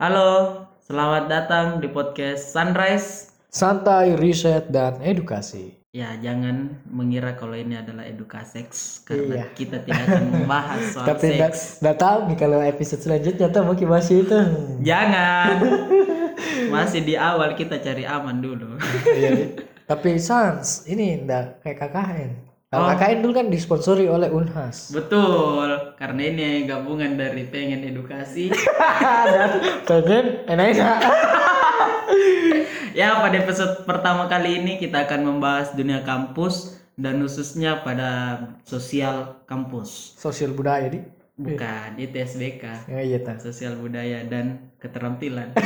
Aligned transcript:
Halo, 0.00 0.64
selamat 0.88 1.28
datang 1.28 1.66
di 1.76 1.88
podcast 1.92 2.56
Sunrise. 2.56 3.36
Santai, 3.52 4.16
riset, 4.16 4.72
dan 4.72 4.96
edukasi. 5.04 5.76
Ya, 5.92 6.16
jangan 6.16 6.80
mengira 6.88 7.36
kalau 7.36 7.52
ini 7.52 7.76
adalah 7.76 8.08
edukasi 8.08 8.64
karena 9.04 9.44
Iya. 9.44 9.46
kita 9.52 9.84
tidak 9.84 10.08
akan 10.08 10.24
membahas 10.32 10.80
soal 10.96 11.04
Tapi 11.04 11.36
seks. 11.36 11.84
nggak 11.84 11.98
tahu 12.00 12.18
nih 12.32 12.38
kalau 12.40 12.58
episode 12.64 13.02
selanjutnya 13.04 13.52
tuh 13.52 13.62
mungkin 13.66 13.88
masih 13.92 14.24
itu. 14.24 14.38
Jangan. 14.80 15.54
Masih 16.72 17.04
di 17.04 17.18
awal 17.20 17.52
kita 17.52 17.76
cari 17.84 18.08
aman 18.08 18.40
dulu. 18.40 18.80
Iya. 19.04 19.60
Tapi 19.84 20.16
Sans, 20.16 20.86
ini 20.88 21.20
nggak 21.26 21.60
kayak 21.60 21.76
KKN. 21.76 22.30
Kalau 22.70 22.86
Oh. 22.86 22.94
KKN 22.94 23.18
dulu 23.26 23.32
kan 23.34 23.46
disponsori 23.50 24.06
oleh 24.06 24.30
Unhas. 24.30 24.94
Betul, 24.94 25.74
karena 25.98 26.22
ini 26.22 26.70
gabungan 26.70 27.18
dari 27.18 27.50
pengen 27.50 27.82
edukasi. 27.82 28.46
dan 29.34 29.50
pengen 29.90 30.46
enak-enak. 30.46 30.98
ya, 32.94 33.18
pada 33.18 33.36
episode 33.42 33.82
pertama 33.82 34.30
kali 34.30 34.62
ini 34.62 34.78
kita 34.78 35.02
akan 35.02 35.34
membahas 35.34 35.74
dunia 35.74 36.06
kampus 36.06 36.78
dan 36.94 37.18
khususnya 37.18 37.82
pada 37.82 38.38
sosial 38.62 39.42
kampus. 39.50 40.14
Sosial 40.14 40.54
budaya 40.54 40.86
di. 40.86 41.02
Bukan, 41.42 41.98
itu 41.98 42.22
SBK. 42.22 42.86
Ya 42.86 43.00
iya 43.02 43.18
tas. 43.18 43.42
sosial 43.42 43.82
budaya 43.82 44.22
dan 44.28 44.70
keterampilan 44.76 45.56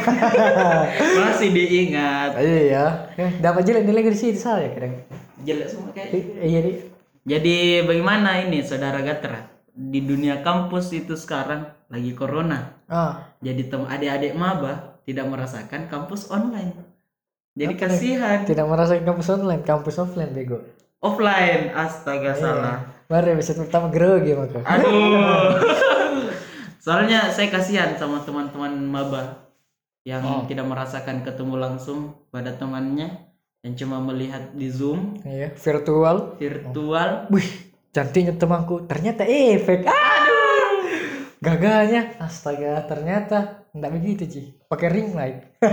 masih 1.19 1.51
diingat 1.51 2.39
Iya 2.39 2.63
ya. 2.65 2.87
Eh, 3.19 3.31
dapat 3.45 3.67
jelek 3.67 3.83
nilai 3.85 4.07
di 4.09 4.15
situ 4.17 4.39
saya 4.39 4.71
kadang. 4.73 5.03
jelek 5.43 5.67
semua 5.69 5.91
kayak 5.93 6.15
Iya 6.41 6.61
di. 6.65 6.94
Jadi 7.25 7.57
bagaimana 7.83 8.41
ini 8.41 8.61
saudara 8.61 9.01
Gatra 9.01 9.41
di 9.69 10.01
dunia 10.01 10.39
kampus 10.39 10.93
itu 10.93 11.15
sekarang 11.15 11.67
lagi 11.89 12.13
corona 12.13 12.71
Ah, 12.85 13.33
jadi 13.41 13.65
adik-adik 13.67 14.33
maba 14.35 15.01
tidak 15.03 15.27
merasakan 15.27 15.89
kampus 15.89 16.29
online 16.29 16.77
jadi 17.53 17.71
Apa 17.71 17.75
nih? 17.75 17.81
kasihan 17.89 18.39
tidak 18.45 18.67
merasakan 18.67 19.05
kampus 19.05 19.29
online, 19.31 19.63
kampus 19.63 19.97
offline 19.97 20.31
bego. 20.31 20.59
offline 21.01 21.73
astaga 21.73 22.33
Iya. 22.33 22.41
salah 22.41 22.79
Mari 23.05 23.33
episode 23.33 23.61
pertama 23.61 23.89
grogi 23.89 24.33
maka. 24.33 24.65
aduh 24.65 25.61
soalnya 26.85 27.29
saya 27.29 27.49
kasihan 27.49 27.93
sama 27.95 28.21
teman-teman 28.21 28.73
maba 28.81 29.49
yang 30.05 30.21
Oh. 30.21 30.45
tidak 30.45 30.65
merasakan 30.65 31.25
ketemu 31.25 31.57
langsung 31.57 32.01
pada 32.29 32.53
temannya 32.53 33.33
yang 33.65 33.75
cuma 33.75 33.97
melihat 33.99 34.53
di 34.53 34.69
zoom 34.69 35.17
Iya, 35.25 35.57
virtual. 35.57 36.37
virtual 36.37 37.33
Wih, 37.33 37.49
cantiknya 37.91 38.37
temanku. 38.37 38.85
Ternyata 38.85 39.25
efek. 39.25 39.89
Aduh. 39.89 41.33
Gagalnya. 41.41 42.21
Astaga, 42.21 42.85
ternyata 42.85 43.65
enggak 43.73 43.93
begitu, 43.93 44.23
Ci. 44.29 44.41
Pakai 44.69 44.89
ring 44.89 45.17
light. 45.17 45.57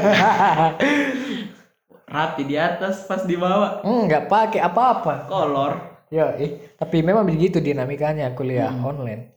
rapi 2.08 2.44
di 2.44 2.60
atas 2.60 3.08
pas 3.08 3.24
di 3.24 3.36
bawah 3.36 3.80
Enggak 3.84 4.28
pakai 4.28 4.60
apa-apa. 4.60 5.28
kolor 5.28 5.74
Ya, 6.12 6.36
eh. 6.36 6.76
tapi 6.76 7.00
memang 7.00 7.24
begitu 7.24 7.64
dinamikanya 7.64 8.36
kuliah 8.36 8.68
Hmm. 8.68 8.84
online. 8.84 9.32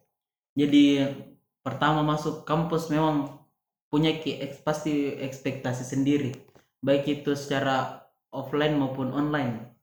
jadi 0.55 1.11
pertama 1.63 2.03
masuk 2.03 2.43
kampus 2.43 2.91
memang 2.91 3.31
punya 3.87 4.11
pasti 4.63 5.15
ekspektasi 5.15 5.87
sendiri 5.87 6.35
baik 6.79 7.23
itu 7.23 7.35
secara 7.35 8.04
offline 8.35 8.75
maupun 8.75 9.15
online 9.15 9.79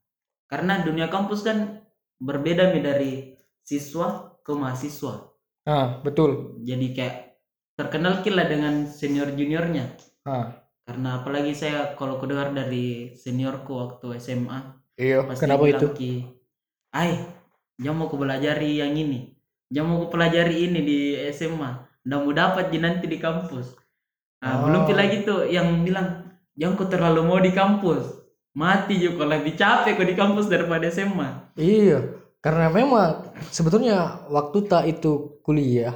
karena 0.46 0.84
dunia 0.84 1.08
kampus 1.08 1.42
kan 1.42 1.82
berbeda 2.20 2.76
nih 2.76 2.84
dari 2.84 3.12
siswa 3.64 4.36
ke 4.44 4.52
mahasiswa 4.52 5.32
Ah, 5.64 6.02
betul. 6.02 6.58
jadi 6.62 6.88
kayak 6.92 7.16
terkenal 7.78 8.20
kila 8.22 8.46
dengan 8.46 8.86
senior 8.86 9.32
juniornya 9.32 9.94
Ah, 10.26 10.54
karena 10.84 11.22
apalagi 11.22 11.54
saya 11.54 11.94
kalau 11.96 12.18
kudengar 12.18 12.52
dari 12.52 13.14
seniorku 13.16 13.72
waktu 13.72 14.18
SMA 14.18 14.60
iya. 14.98 15.22
Kenapa 15.34 15.66
itu? 15.66 15.88
ki 15.94 16.14
ay 16.92 17.16
jangan 17.80 17.98
mau 17.98 18.10
ku 18.10 18.18
pelajari 18.18 18.78
yang 18.78 18.94
ini 18.94 19.34
jangan 19.70 19.88
mau 19.88 20.00
ku 20.04 20.08
pelajari 20.10 20.68
ini 20.68 20.80
di 20.82 20.98
SMA 21.32 21.72
ndak 22.02 22.20
mau 22.22 22.34
dapat 22.34 22.70
ji 22.70 22.78
nanti 22.78 23.06
di 23.06 23.18
kampus 23.18 23.78
nah, 24.42 24.58
Oh. 24.58 24.66
belum 24.68 24.90
pi 24.90 24.94
lagi 24.94 25.18
tuh 25.22 25.46
yang 25.46 25.86
bilang 25.86 26.26
jangan 26.58 26.74
ku 26.76 26.86
terlalu 26.86 27.22
mau 27.22 27.38
di 27.38 27.54
kampus 27.54 28.21
mati 28.52 29.00
juga 29.00 29.24
kalau 29.24 29.32
lebih 29.40 29.56
capek 29.56 29.92
kok 29.96 30.08
di 30.08 30.16
kampus 30.18 30.46
daripada 30.52 30.86
SMA 30.92 31.56
Iya, 31.56 32.00
karena 32.44 32.68
memang 32.68 33.32
sebetulnya 33.50 34.28
waktu 34.28 34.58
tak 34.68 34.84
itu 34.90 35.40
kuliah 35.46 35.96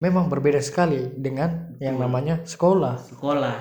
memang 0.00 0.28
berbeda 0.28 0.60
sekali 0.60 1.08
dengan 1.16 1.76
yang 1.80 1.96
namanya 1.96 2.44
sekolah. 2.44 3.00
sekolah 3.00 3.56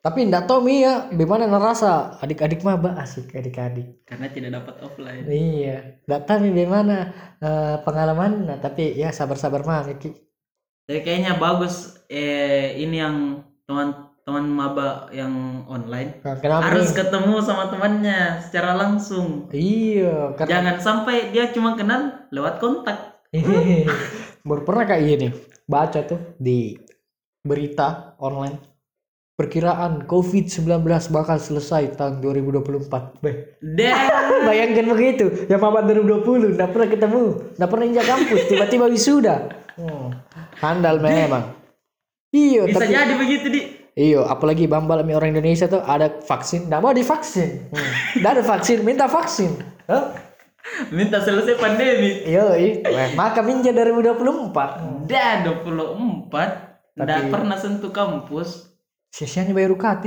Tapi 0.00 0.24
enggak 0.24 0.48
tahu 0.48 0.64
Mi 0.64 0.80
ya, 0.80 1.12
bagaimana 1.12 1.44
ngerasa 1.44 2.16
adik-adik 2.24 2.64
maba 2.64 2.96
asik 3.04 3.36
adik-adik. 3.36 4.00
karena 4.08 4.32
tidak 4.32 4.50
dapat 4.56 4.74
offline 4.80 5.28
Iya, 5.28 6.00
enggak 6.08 6.22
tahu 6.24 6.36
nih 6.40 6.52
bagaimana 6.56 6.96
eh, 7.36 7.76
pengalaman, 7.84 8.32
nah, 8.48 8.56
tapi 8.56 8.96
ya 8.96 9.12
sabar-sabar 9.12 9.60
mah 9.60 9.84
Ki. 10.00 10.08
jadi 10.88 11.00
kayaknya 11.04 11.32
bagus 11.36 12.00
eh 12.08 12.80
ini 12.80 12.96
yang 12.96 13.16
teman-teman 14.30 14.46
maba 14.54 15.10
yang 15.10 15.66
online 15.66 16.22
kenapa 16.22 16.70
harus 16.70 16.94
nih? 16.94 17.02
ketemu 17.02 17.34
sama 17.42 17.66
temannya 17.66 18.38
secara 18.46 18.78
langsung 18.78 19.50
Iya, 19.50 20.38
karena 20.38 20.50
Jangan 20.54 20.76
sampai 20.78 21.34
dia 21.34 21.50
cuma 21.50 21.74
kenal 21.74 22.30
lewat 22.30 22.62
kontak. 22.62 23.26
baru 24.46 24.62
pernah 24.62 24.84
kayak 24.86 25.02
gini 25.02 25.28
baca 25.66 26.00
tuh 26.06 26.38
di 26.38 26.78
berita 27.42 28.14
online 28.22 28.70
perkiraan 29.34 30.04
COVID-19 30.04 30.84
bakal 31.08 31.40
selesai 31.40 31.96
tahun 31.96 32.20
2024. 32.20 33.24
Beh, 33.24 33.56
bayangkan 34.48 34.84
begitu, 34.92 35.48
yang 35.48 35.64
maba 35.64 35.80
2020 35.88 36.60
enggak 36.60 36.70
pernah 36.76 36.88
ketemu, 36.92 37.22
enggak 37.56 37.70
pernah 37.72 37.84
injak 37.88 38.06
kampus, 38.06 38.40
tiba-tiba 38.52 38.84
wisuda. 38.92 39.36
Hmm, 39.80 40.12
handal 40.60 41.00
memang. 41.00 41.56
Iya, 42.36 42.68
bisa 42.68 42.84
tapi 42.84 42.92
jadi 42.92 43.14
begitu 43.16 43.46
di. 43.48 43.60
Iya, 43.92 44.22
apalagi 44.24 44.64
bambal 44.64 45.02
sama 45.02 45.12
orang 45.14 45.34
Indonesia 45.34 45.66
tuh 45.66 45.82
ada 45.82 46.22
vaksin, 46.22 46.70
enggak 46.70 46.80
mau 46.80 46.94
divaksin. 46.94 47.68
Hmm. 47.68 47.90
Nggak 48.16 48.32
ada 48.32 48.44
vaksin, 48.46 48.78
minta 48.80 49.10
vaksin. 49.10 49.50
Hah? 49.90 50.14
Minta 50.88 51.18
selesai 51.18 51.58
pandemi. 51.58 52.22
Iya. 52.22 52.46
maka 53.12 53.42
minja 53.42 53.74
2024. 53.74 55.10
Dan 55.10 55.36
24 55.42 56.30
tidak 56.94 57.18
Tapi- 57.18 57.30
pernah 57.30 57.56
sentuh 57.58 57.90
kampus. 57.90 58.70
Sia-sianya 59.10 59.50
bayar 59.50 59.74
UKT. 59.74 60.04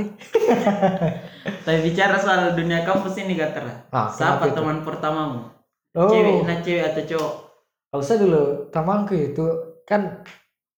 Tapi 1.68 1.78
bicara 1.84 2.16
soal 2.16 2.56
dunia 2.56 2.88
kampus 2.88 3.20
ini 3.20 3.36
Gatra. 3.36 3.84
Ah, 3.92 4.08
Siapa 4.08 4.48
itu? 4.48 4.56
teman 4.56 4.80
pertamamu? 4.80 5.52
Oh, 5.92 6.08
Cewek, 6.08 6.42
nah 6.42 6.58
cewek 6.58 6.84
atau 6.90 7.02
cowok? 7.06 7.34
kalau 7.86 8.02
saya 8.02 8.18
dulu 8.18 8.42
temanku 8.74 9.14
itu 9.14 9.46
kan 9.86 10.18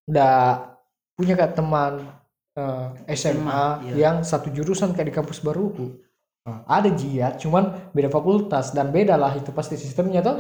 udah 0.04 0.68
punya 1.16 1.32
kak 1.32 1.56
teman 1.56 2.04
eh, 2.56 2.86
SMA, 3.12 3.14
SMA, 3.14 3.62
iya. 3.84 3.94
yang 4.08 4.16
satu 4.24 4.48
jurusan 4.50 4.96
kayak 4.96 5.12
di 5.12 5.14
kampus 5.14 5.44
baruku. 5.44 6.00
Nah, 6.46 6.62
ada 6.66 6.88
jiat, 6.88 7.42
cuman 7.42 7.90
beda 7.90 8.06
fakultas 8.06 8.70
dan 8.70 8.94
beda 8.94 9.18
lah 9.18 9.34
itu 9.34 9.50
pasti 9.50 9.74
sistemnya 9.74 10.22
tuh. 10.22 10.38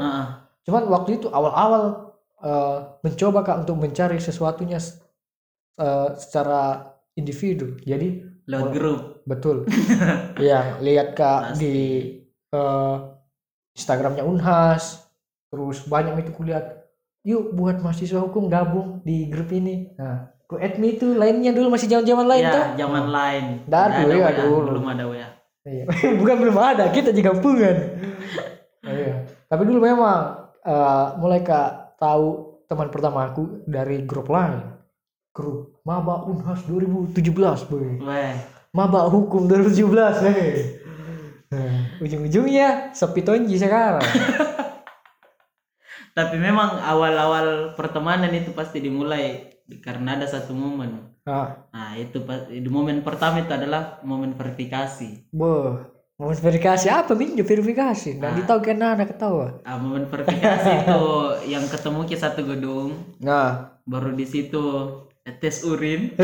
Cuman 0.66 0.86
waktu 0.90 1.18
itu 1.22 1.26
awal-awal 1.30 2.14
eh, 2.42 2.78
mencoba 3.02 3.42
kak 3.42 3.66
untuk 3.66 3.76
mencari 3.82 4.18
sesuatunya 4.22 4.78
eh, 5.78 6.08
secara 6.14 6.94
individu. 7.18 7.74
Jadi 7.82 8.22
lewat 8.46 8.70
grup. 8.70 9.00
betul. 9.26 9.56
yang 10.42 10.78
lihat 10.78 11.18
kak 11.18 11.54
Pasti. 11.54 11.58
di 11.58 11.76
eh, 12.54 12.96
Instagramnya 13.76 14.24
Unhas, 14.24 15.10
terus 15.50 15.84
banyak 15.84 16.22
itu 16.22 16.32
kulihat. 16.32 16.86
Yuk 17.26 17.58
buat 17.58 17.82
mahasiswa 17.82 18.22
hukum 18.22 18.46
gabung 18.46 19.02
di 19.02 19.26
grup 19.26 19.50
ini. 19.50 19.90
Nah, 19.98 20.30
ku 20.46 20.54
add 20.62 20.78
me 20.78 20.94
itu 20.94 21.18
lainnya 21.18 21.50
dulu 21.50 21.74
masih 21.74 21.90
zaman-zaman 21.90 22.26
lain 22.26 22.44
tuh. 22.46 22.62
Ya, 22.62 22.86
zaman 22.86 23.04
lain. 23.10 23.44
Ada, 23.66 24.06
Nggak 24.06 24.34
ya, 24.34 24.42
dulu. 24.46 24.70
Belum 24.78 24.86
ada 24.86 25.04
WA. 25.10 25.28
Iya. 25.66 25.84
Bukan 26.22 26.36
belum 26.38 26.56
ada, 26.56 26.84
kita 26.94 27.10
juga 27.10 27.34
kampungan. 27.34 27.76
iya. 28.86 29.26
Tapi 29.50 29.62
dulu 29.66 29.82
memang 29.82 30.18
eh, 30.62 31.06
mulai 31.18 31.42
kak 31.42 31.98
tahu 31.98 32.62
teman 32.70 32.88
pertama 32.94 33.26
aku 33.26 33.66
dari 33.66 34.06
grup 34.06 34.30
lain. 34.30 34.62
Grup 35.34 35.82
Maba 35.84 36.24
Unhas 36.24 36.64
2017, 36.64 37.20
boy. 37.68 38.00
Weh. 38.00 38.34
Maba 38.72 39.10
Hukum 39.10 39.50
2017, 39.50 40.22
boy. 40.22 40.50
Nah, 41.46 42.02
ujung-ujungnya 42.02 42.90
sepi 42.90 43.22
tonji 43.22 43.54
sekarang. 43.54 44.02
Tapi 46.16 46.40
memang 46.40 46.80
awal-awal 46.80 47.76
pertemanan 47.76 48.32
itu 48.32 48.56
pasti 48.56 48.80
dimulai 48.80 49.55
karena 49.76 50.14
ada 50.14 50.26
satu 50.26 50.52
momen. 50.52 51.14
Nah, 51.22 51.66
Nah, 51.68 51.92
itu 51.94 52.22
di 52.48 52.66
momen 52.66 53.02
pertama 53.02 53.38
itu 53.38 53.50
adalah 53.50 53.98
momen 54.00 54.32
verifikasi. 54.32 55.30
boh. 55.30 55.82
Mau 56.16 56.32
verifikasi 56.32 56.88
apa 56.88 57.12
minju 57.12 57.44
verifikasi? 57.44 58.16
Nggak 58.16 58.30
Ah. 58.30 58.36
ditahu 58.36 58.60
kan 58.62 58.80
anak 58.80 59.12
ketawa. 59.12 59.60
Ah, 59.62 59.76
momen 59.76 60.06
verifikasi 60.06 60.70
itu 60.80 61.04
yang 61.46 61.66
ketemu 61.66 62.00
ke 62.02 62.16
satu 62.16 62.40
gedung, 62.42 62.96
Nah, 63.18 63.76
baru 63.84 64.10
di 64.10 64.24
situ 64.24 64.64
tes 65.36 65.60
urin 65.62 66.14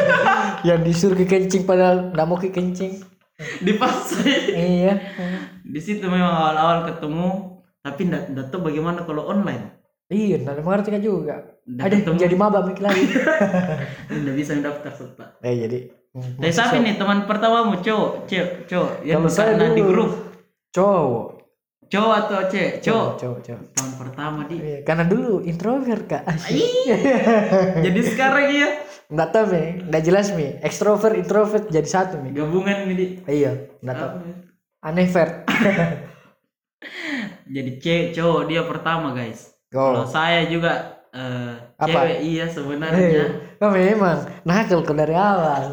yang 0.68 0.84
disuruh 0.84 1.16
ke 1.16 1.24
kencing 1.26 1.64
padahal 1.64 2.12
nggak 2.12 2.26
mau 2.26 2.36
ke 2.36 2.52
kencing 2.52 3.00
dipaksa 3.58 4.20
iya 4.52 5.00
di 5.62 5.80
situ 5.80 6.04
memang 6.04 6.28
awal-awal 6.28 6.84
ketemu 6.84 7.56
tapi 7.80 8.00
ndak 8.04 8.52
tahu 8.52 8.60
bagaimana 8.62 9.00
kalau 9.00 9.24
online 9.26 9.79
iya 10.10 10.36
nggak 10.42 10.60
mengerti 10.66 10.88
kan 10.90 11.02
juga. 11.02 11.34
Nggak 11.64 11.86
ada 11.86 11.94
ketemu. 12.02 12.18
jadi 12.18 12.36
maba 12.36 12.58
mikir 12.66 12.82
lagi. 12.82 13.04
Ndak 14.10 14.34
bisa 14.34 14.52
daftar 14.58 14.92
serta 14.92 15.24
eh 15.40 15.54
jadi 15.54 15.78
tapi 16.10 16.50
siapa 16.50 16.82
nih 16.82 16.98
teman 16.98 17.22
pertamamu 17.22 17.78
cowok 17.78 18.26
cewek 18.26 18.66
cowok 18.66 19.06
yang 19.06 19.22
Kalau 19.22 19.30
saya 19.30 19.54
di 19.70 19.78
grup. 19.78 20.10
Cowok. 20.74 21.26
Cowok 21.86 22.14
atau 22.26 22.38
cewek? 22.50 22.72
Cowok 22.82 23.10
cowok. 23.14 23.38
cowok 23.46 23.62
tahun 23.78 23.92
pertama 23.94 24.40
di 24.50 24.56
Iya, 24.58 24.78
karena 24.82 25.04
dulu 25.06 25.46
introvert 25.46 26.04
kak. 26.10 26.26
Jadi 27.86 28.00
sekarang 28.02 28.46
ya 28.50 28.68
nggak 29.06 29.28
tahu 29.30 29.44
mi. 29.54 29.62
Nggak 29.86 30.02
jelas 30.02 30.26
mi. 30.34 30.46
Extrovert 30.62 31.14
introvert 31.14 31.66
jadi 31.70 31.86
satu 31.86 32.18
mi. 32.18 32.34
Gabungan 32.34 32.90
nih 32.90 32.94
di 32.94 33.06
iya 33.30 33.54
nggak 33.82 33.96
tahu. 33.98 34.10
Aneh 34.80 35.06
vert 35.12 35.44
jadi 37.54 37.70
cewek 37.76 38.06
cowok 38.16 38.42
dia 38.48 38.62
pertama 38.64 39.12
guys 39.12 39.49
kalau 39.70 40.02
oh 40.02 40.06
saya 40.06 40.50
juga 40.50 41.00
eh, 41.14 41.54
Apa? 41.78 41.86
cewek 41.86 42.18
iya 42.26 42.46
sebenarnya. 42.50 43.24
Eh, 43.58 43.62
oh, 43.62 43.70
memang. 43.70 44.18
Nakal 44.42 44.82
dari 44.82 45.14
awal. 45.14 45.70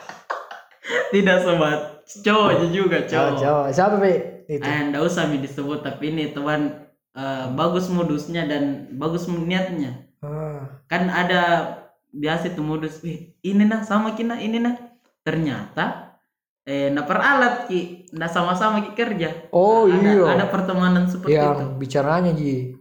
Tidak 1.14 1.38
sobat. 1.42 2.06
Cowoknya 2.06 2.68
juga 2.70 2.98
oh, 3.02 3.06
cowok. 3.06 3.38
cowok. 3.38 3.66
Siapa 3.74 3.96
mi 3.98 4.14
itu. 4.50 4.66
Eh, 4.66 5.02
usah 5.02 5.30
mi 5.30 5.38
disebut 5.42 5.82
tapi 5.82 6.14
ini 6.14 6.30
teman 6.34 6.90
eh, 7.14 7.46
bagus 7.54 7.90
modusnya 7.90 8.46
dan 8.46 8.90
bagus 8.94 9.26
niatnya. 9.26 10.10
Ah, 10.20 10.84
kan 10.90 11.08
ada 11.08 11.74
biasa 12.12 12.52
itu 12.52 12.60
modus 12.60 13.00
"Wih, 13.00 13.38
ini 13.40 13.64
nah 13.64 13.82
sama 13.86 14.14
kina 14.18 14.38
ini 14.42 14.58
nah. 14.58 14.74
Ternyata 15.22 16.18
eh 16.66 16.90
nah 16.90 17.06
peralat 17.06 17.70
ki. 17.70 18.10
Nah 18.14 18.26
sama-sama 18.26 18.82
ki 18.82 18.92
kerja. 18.98 19.50
Oh 19.54 19.86
ada, 19.86 19.98
iya. 19.98 20.26
ada 20.34 20.46
pertemanan 20.50 21.06
seperti 21.06 21.34
itu. 21.34 21.42
yang 21.42 21.78
bicaranya 21.78 22.34
ji 22.34 22.79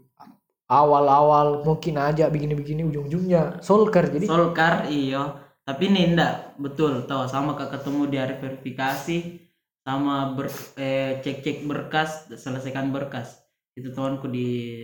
awal-awal 0.69 1.65
mungkin 1.65 1.97
aja 1.97 2.29
begini-begini 2.29 2.85
ujung-ujungnya 2.85 3.57
solker 3.59 4.13
jadi 4.13 4.29
Solkar 4.29 4.87
iyo 4.93 5.33
tapi 5.65 5.89
ini 5.89 6.13
ndak 6.13 6.57
betul 6.61 7.05
tahu 7.05 7.29
sama 7.29 7.57
kak 7.57 7.73
ketemu 7.73 8.01
di 8.09 8.17
hari 8.17 8.35
verifikasi 8.41 9.17
sama 9.85 10.37
ber, 10.37 10.49
eh, 10.77 11.21
cek-cek 11.21 11.65
berkas 11.65 12.29
selesaikan 12.29 12.89
berkas. 12.89 13.37
Itu 13.77 13.93
temanku 13.93 14.29
di 14.29 14.81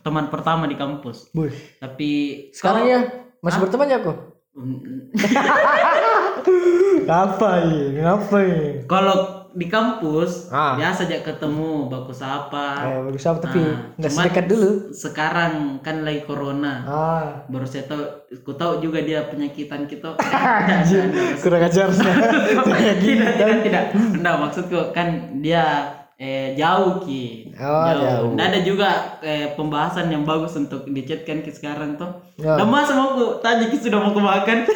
teman 0.00 0.32
pertama 0.32 0.64
di 0.64 0.76
kampus. 0.76 1.32
Wih, 1.36 1.52
tapi 1.80 2.10
sekarang 2.56 2.84
ya? 2.88 3.00
Masih 3.44 3.60
berteman 3.60 3.92
ya 3.92 4.00
kok 4.00 4.36
Mm, 4.56 5.12
apa 7.12 7.48
ini 7.68 8.00
apa 8.00 8.36
ini 8.40 8.88
kalau 8.88 9.35
di 9.56 9.66
kampus 9.66 10.48
Ah. 10.48 10.76
biasa 10.76 11.04
aja 11.04 11.24
ketemu 11.24 11.88
baku 11.88 12.12
sapa. 12.12 12.76
Eh, 12.86 13.00
bagus 13.02 13.24
apa 13.24 13.38
tapi 13.40 13.56
Nah, 13.58 13.96
nggak 13.96 14.12
sedekat 14.12 14.44
dulu. 14.46 14.70
sekarang 14.92 15.52
kan 15.80 16.04
lagi 16.04 16.20
corona. 16.22 16.74
Ah. 16.84 17.26
Baru 17.46 17.64
saya 17.64 17.84
tahu 17.84 18.04
ku 18.38 18.52
tahu 18.52 18.78
juga 18.78 19.00
dia 19.00 19.24
penyakitan 19.24 19.88
kita. 19.88 20.12
Kurang 21.42 21.62
ajar. 21.62 21.88
Tidak 23.00 23.30
tidak 23.32 23.58
tidak. 23.62 23.84
Enggak 23.94 24.36
maksudku 24.38 24.92
kan 24.92 25.08
dia 25.40 25.64
eh, 26.16 26.56
jauh 26.56 27.04
ki. 27.04 27.52
Oh, 27.60 27.84
jauh. 27.92 28.32
Nggak 28.32 28.46
ada 28.48 28.60
juga 28.64 28.90
eh, 29.20 29.52
pembahasan 29.52 30.08
yang 30.08 30.24
bagus 30.24 30.56
untuk 30.56 30.88
dichatkan 30.88 31.44
ki 31.44 31.52
sekarang 31.52 31.96
tuh 31.96 32.24
Ya. 32.36 32.52
dan 32.60 32.68
masa 32.68 32.92
mau 32.92 33.16
ku 33.16 33.40
tanya 33.40 33.64
ki 33.68 33.80
sudah 33.80 33.96
mau 33.96 34.12
ku 34.12 34.20
makan? 34.20 34.68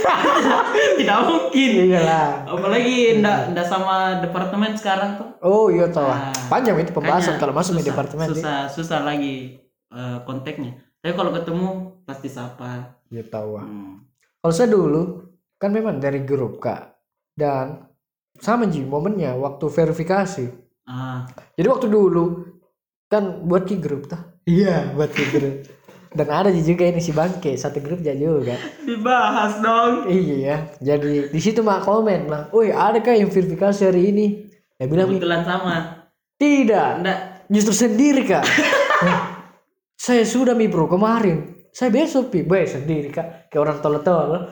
Tidak 1.00 1.19
mungkin. 1.28 1.70
Iyalah. 1.92 2.48
Apalagi 2.48 3.20
ndak 3.20 3.52
ndak 3.52 3.66
sama 3.69 4.20
departemen 4.20 4.72
sekarang 4.76 5.20
tuh 5.20 5.28
oh 5.40 5.69
iya 5.69 5.88
tahu 5.88 6.08
Nah, 6.08 6.32
panjang 6.48 6.76
itu 6.81 6.92
pembahasan 6.92 7.37
kalau 7.37 7.52
masuk 7.52 7.76
di 7.76 7.84
departemen 7.84 8.28
susah 8.32 8.64
susah 8.69 9.04
lagi 9.04 9.60
eh, 9.92 10.19
kontaknya. 10.25 10.76
Tapi 11.00 11.12
kalau 11.12 11.32
ketemu 11.32 11.69
pasti 12.04 12.28
sapa. 12.28 13.00
Ya 13.08 13.25
tahu 13.25 13.56
ah. 13.56 13.64
Hmm. 13.64 14.04
Kalau 14.40 14.52
saya 14.52 14.69
dulu 14.69 15.25
kan 15.56 15.72
memang 15.72 16.00
dari 16.00 16.20
grup 16.20 16.60
kak. 16.60 16.96
Dan 17.32 17.88
sama 18.37 18.69
ji 18.69 18.84
momennya 18.84 19.37
waktu 19.37 19.64
verifikasi. 19.69 20.69
Ah 20.90 21.22
Jadi 21.54 21.66
waktu 21.70 21.87
dulu 21.87 22.25
kan 23.06 23.46
buat 23.46 23.66
ki 23.66 23.78
grup 23.78 24.10
tah. 24.10 24.26
Iya 24.46 24.90
buat 24.94 25.10
ki 25.14 25.25
grup. 25.31 25.56
Dan 26.19 26.26
ada 26.26 26.50
juga 26.50 26.90
ini 26.90 26.98
si 26.98 27.14
bangke 27.14 27.54
satu 27.54 27.78
grup 27.78 28.02
aja 28.02 28.19
juga. 28.19 28.58
dibahas 28.82 29.62
dong 29.62 30.10
Iya. 30.10 30.75
Jadi 30.82 31.31
di 31.31 31.40
situ 31.40 31.62
mak 31.62 31.87
komen 31.87 32.26
lah. 32.26 32.42
Woi 32.50 32.75
ada 32.75 32.98
kah 32.98 33.14
yang 33.14 33.31
verifikasi 33.31 33.87
hari 33.87 34.10
ini? 34.10 34.26
Dia 34.75 34.90
bilang 34.90 35.06
"Mi, 35.06 35.22
kebetulan 35.22 35.42
sama 35.46 35.75
tidak. 36.34 36.88
ndak 37.06 37.19
Justru 37.50 37.75
sendiri 37.87 38.26
kak. 38.26 38.42
"Hah, 39.06 39.22
saya 39.94 40.22
sudah 40.26 40.54
mi 40.54 40.66
bro 40.66 40.90
kemarin. 40.90 41.66
Saya 41.70 41.94
besok 41.94 42.34
pi. 42.34 42.42
Sendiri 42.46 43.10
kak. 43.14 43.46
Kayak 43.50 43.62
orang 43.62 43.78
tolol-tolol. 43.78 44.42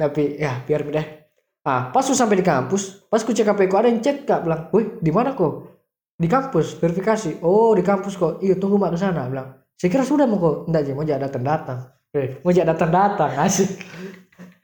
Tapi 0.00 0.40
ya 0.40 0.64
biar 0.64 0.80
deh. 0.88 1.19
Ah 1.66 1.92
pas 1.92 2.04
aku 2.04 2.16
sampai 2.16 2.40
di 2.40 2.46
kampus. 2.46 3.04
Pas 3.08 3.20
ku 3.20 3.36
cek 3.36 3.46
HP 3.46 3.68
ku 3.68 3.76
ada 3.76 3.88
yang 3.92 4.00
chat 4.00 4.24
kak. 4.24 4.44
Bilang. 4.44 4.72
Wih 4.72 4.96
di 5.00 5.10
mana 5.12 5.36
kok? 5.36 5.76
Di 6.16 6.28
kampus 6.28 6.80
verifikasi. 6.80 7.44
Oh 7.44 7.76
di 7.76 7.84
kampus 7.84 8.16
kok. 8.16 8.40
Iya 8.40 8.56
tunggu 8.56 8.80
mak 8.80 8.96
ke 8.96 8.98
sana. 9.00 9.28
Bilang. 9.28 9.60
Saya 9.76 9.88
kira 9.92 10.04
sudah 10.04 10.24
mau 10.24 10.40
kok. 10.40 10.56
Enggak 10.68 10.80
aja 10.84 10.92
mau 10.96 11.04
jadi 11.04 11.20
datang 11.24 11.44
datang. 11.44 11.78
Eh 12.16 12.40
mau 12.40 12.52
jadi 12.52 12.68
datang 12.72 12.90
datang 12.92 13.30
asik. 13.40 13.70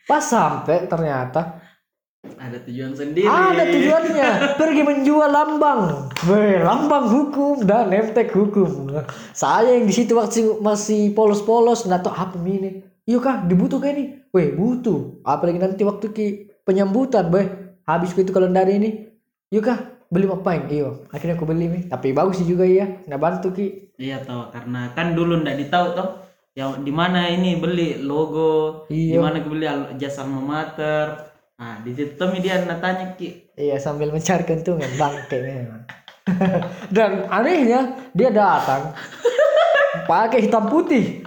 Pas 0.07 0.23
sampai 0.23 0.87
ternyata 0.87 1.67
ada 2.35 2.59
tujuan 2.67 2.91
sendiri 2.91 3.31
ada 3.31 3.63
tujuannya 3.71 4.59
pergi 4.59 4.83
menjual 4.83 5.31
lambang, 5.31 6.11
Weh, 6.27 6.59
lambang 6.59 7.07
hukum 7.07 7.63
dan 7.63 7.95
nemtek 7.95 8.35
hukum. 8.35 8.91
Saya 9.31 9.79
yang 9.79 9.87
di 9.87 9.95
situ 9.95 10.19
waktu 10.19 10.59
masih 10.59 11.15
polos-polos 11.15 11.87
nggak 11.87 12.03
tahu 12.03 12.15
apa 12.15 12.37
ini. 12.43 12.83
Iya 13.07 13.23
kah 13.23 13.47
dibutuh 13.47 13.79
kayak 13.79 13.95
ini? 13.95 14.05
Weh 14.35 14.51
butuh. 14.59 15.23
Apalagi 15.23 15.63
nanti 15.63 15.87
waktu 15.87 16.07
ki 16.11 16.27
penyambutan, 16.67 17.31
weh 17.31 17.47
habis 17.87 18.11
itu 18.13 18.35
kalender 18.35 18.67
ini. 18.67 19.07
Iya 19.49 19.61
kah 19.63 19.79
beli 20.11 20.27
apa 20.27 20.51
Iya. 20.67 21.07
Akhirnya 21.15 21.39
aku 21.39 21.47
beli 21.47 21.71
nih. 21.71 21.83
Tapi 21.87 22.11
bagus 22.11 22.43
sih 22.43 22.47
juga 22.47 22.67
ya. 22.67 22.85
Nggak 23.07 23.23
bantu 23.23 23.49
ki. 23.55 23.67
iya 23.97 24.21
tahu 24.21 24.53
karena 24.53 24.93
kan 24.93 25.17
dulu 25.17 25.41
ndak 25.41 25.57
ditahu 25.57 25.97
toh 25.97 26.21
yang 26.53 26.85
di 26.85 26.93
mana 26.93 27.33
ini 27.33 27.57
beli 27.57 27.97
logo 27.97 28.85
di 28.89 29.13
Iya. 29.13 29.25
mana 29.25 29.41
beli 29.41 29.65
jasa 29.97 30.25
alma 30.25 30.41
mater 30.41 31.33
nah 31.57 31.81
di 31.81 31.97
situ 31.97 32.13
tuh 32.21 32.29
dia 32.37 32.61
natanya 32.69 33.17
ki 33.17 33.57
Iya 33.57 33.81
sambil 33.81 34.13
mencari 34.13 34.45
keuntungan 34.45 34.93
bangke 35.01 35.37
memang. 35.41 35.83
Dan 36.97 37.25
anehnya 37.29 37.97
dia 38.13 38.29
datang 38.29 38.93
pakai 40.05 40.45
hitam 40.45 40.69
putih. 40.69 41.26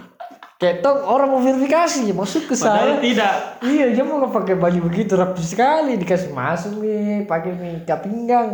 Ketong 0.60 1.08
orang 1.08 1.32
mau 1.32 1.40
verifikasi 1.40 2.12
masuk 2.12 2.52
ke 2.52 2.54
padahal 2.54 3.00
saya. 3.00 3.00
tidak 3.00 3.34
Iya 3.64 3.96
dia 3.96 4.04
mau 4.04 4.20
pakai 4.28 4.60
baju 4.60 4.92
begitu 4.92 5.16
rapi 5.16 5.40
sekali 5.40 5.96
dikasih 5.96 6.36
masuk 6.36 6.84
nih 6.84 7.24
pakai 7.24 7.56
nih 7.56 7.72
ikat 7.88 8.04
pinggang. 8.04 8.52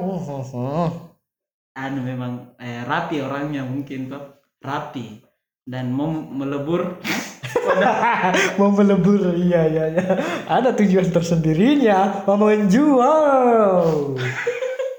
Anu 1.74 2.00
memang 2.06 2.54
eh, 2.62 2.86
rapi 2.86 3.18
orangnya 3.18 3.66
mungkin 3.66 4.06
tuh 4.06 4.22
rapi 4.62 5.18
dan 5.66 5.90
mau 5.90 6.06
melebur 6.06 7.02
mau 8.62 8.70
melebur 8.70 9.34
iya 9.34 9.66
iya 9.66 9.84
iya. 9.90 10.04
Ada 10.46 10.78
tujuan 10.78 11.10
tersendirinya 11.10 12.22
mau 12.22 12.38
menjual. 12.38 13.82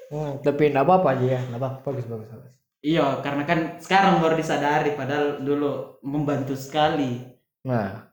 Hmm, 0.07 0.39
tapi 0.39 0.71
nggak 0.71 0.87
apa-apa 0.87 1.19
aja 1.19 1.35
ya, 1.35 1.39
nggak 1.51 1.59
apa-apa 1.59 1.79
bagus 1.83 2.07
bagus 2.07 2.31
bagus. 2.31 2.53
Iya 2.81 3.22
karena 3.22 3.43
kan 3.43 3.60
sekarang 3.81 4.22
baru 4.22 4.36
disadari 4.38 4.93
padahal 4.93 5.41
dulu 5.41 5.98
membantu 6.05 6.53
sekali 6.55 7.36
Nah, 7.67 8.07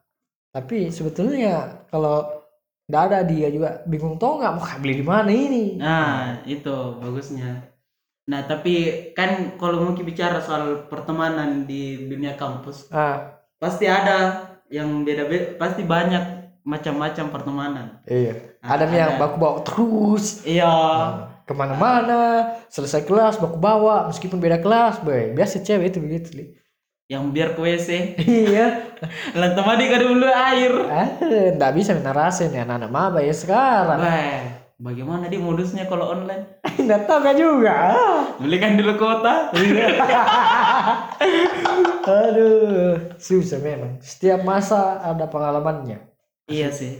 tapi 0.51 0.91
sebetulnya 0.91 1.87
kalau 1.87 2.27
nggak 2.91 3.03
ada 3.07 3.19
dia 3.23 3.47
juga 3.47 3.79
bingung 3.87 4.19
tau 4.19 4.35
nggak 4.35 4.53
mau 4.59 4.67
beli 4.83 4.99
di 4.99 5.05
mana 5.05 5.31
ini? 5.31 5.79
Nah, 5.79 6.43
itu 6.43 6.75
bagusnya. 6.99 7.71
Nah, 8.27 8.43
tapi 8.43 8.73
kan 9.15 9.55
kalau 9.55 9.79
mungkin 9.85 10.03
bicara 10.03 10.43
soal 10.43 10.91
pertemanan 10.91 11.63
di 11.63 12.09
dunia 12.11 12.35
kampus, 12.35 12.91
Ah, 12.91 13.39
pasti 13.55 13.87
ada 13.87 14.43
yang 14.67 15.07
beda-beda, 15.07 15.55
pasti 15.55 15.87
banyak 15.87 16.23
macam-macam 16.67 17.25
pertemanan. 17.31 17.87
iya. 18.09 18.57
Ah, 18.59 18.75
ada 18.75 18.89
nih 18.91 18.97
yang 18.97 19.13
ada. 19.15 19.21
baku 19.23 19.35
bawa 19.39 19.59
terus 19.63 20.41
Iya. 20.43 20.67
Nah, 20.67 21.34
ke 21.45 21.53
mana-mana, 21.53 22.57
selesai 22.73 23.05
kelas 23.05 23.37
bawa 23.37 24.09
meskipun 24.09 24.41
beda 24.41 24.59
kelas, 24.59 24.99
boy. 25.05 25.31
Biasa 25.37 25.61
cewek 25.61 25.93
itu 25.93 25.99
begitu. 26.01 26.29
Li. 26.35 26.45
Yang 27.05 27.23
biar 27.37 27.49
ke 27.53 27.61
WC, 27.61 27.89
iya. 28.25 28.97
lantai 29.37 29.61
mandi 29.61 29.85
kada 29.85 30.09
dulu 30.09 30.25
air. 30.25 30.73
Ah, 30.89 31.09
nggak 31.53 31.73
bisa 31.77 31.93
menarasin 31.93 32.49
ya 32.49 32.65
anak-anak 32.65 32.89
maba 32.89 33.19
ya 33.21 33.29
sekarang. 33.29 34.01
Bagaimana 34.75 35.31
di 35.31 35.39
modusnya 35.39 35.87
kalau 35.87 36.11
online? 36.11 36.59
Nggak 36.83 37.07
tahu 37.07 37.19
kan 37.23 37.35
juga. 37.39 37.75
Belikan 38.43 38.75
dulu 38.75 38.99
kuota. 38.99 39.47
Aduh, 42.27 43.15
susah 43.15 43.63
memang. 43.63 44.03
Setiap 44.03 44.43
masa 44.43 44.99
ada 44.99 45.31
pengalamannya. 45.31 46.03
Iya 46.51 46.75
sih. 46.75 46.99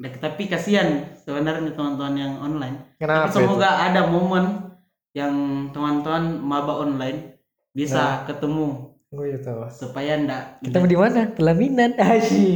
Nah, 0.00 0.08
tapi 0.16 0.48
kasihan 0.48 1.04
sebenarnya 1.20 1.76
teman-teman 1.76 2.16
yang 2.16 2.34
online. 2.40 2.76
Kenapa? 2.96 3.28
Tapi 3.28 3.36
semoga 3.44 3.68
ada 3.76 4.08
momen 4.08 4.72
yang 5.12 5.34
teman-teman 5.76 6.40
maba 6.40 6.80
online 6.80 7.36
bisa 7.76 8.24
ketemu 8.24 8.96
Gue 9.12 9.36
ya 9.36 9.38
tahu. 9.44 9.68
supaya 9.68 10.16
ndak 10.16 10.64
Ketemu 10.64 10.86
di 10.88 10.96
mana? 10.96 11.20
Pelaminan. 11.36 11.90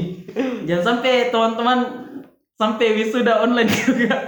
Jangan 0.67 0.85
sampai 0.85 1.29
teman-teman 1.29 1.79
sampai 2.57 2.97
wisuda 2.97 3.45
online 3.45 3.69
juga. 3.69 4.25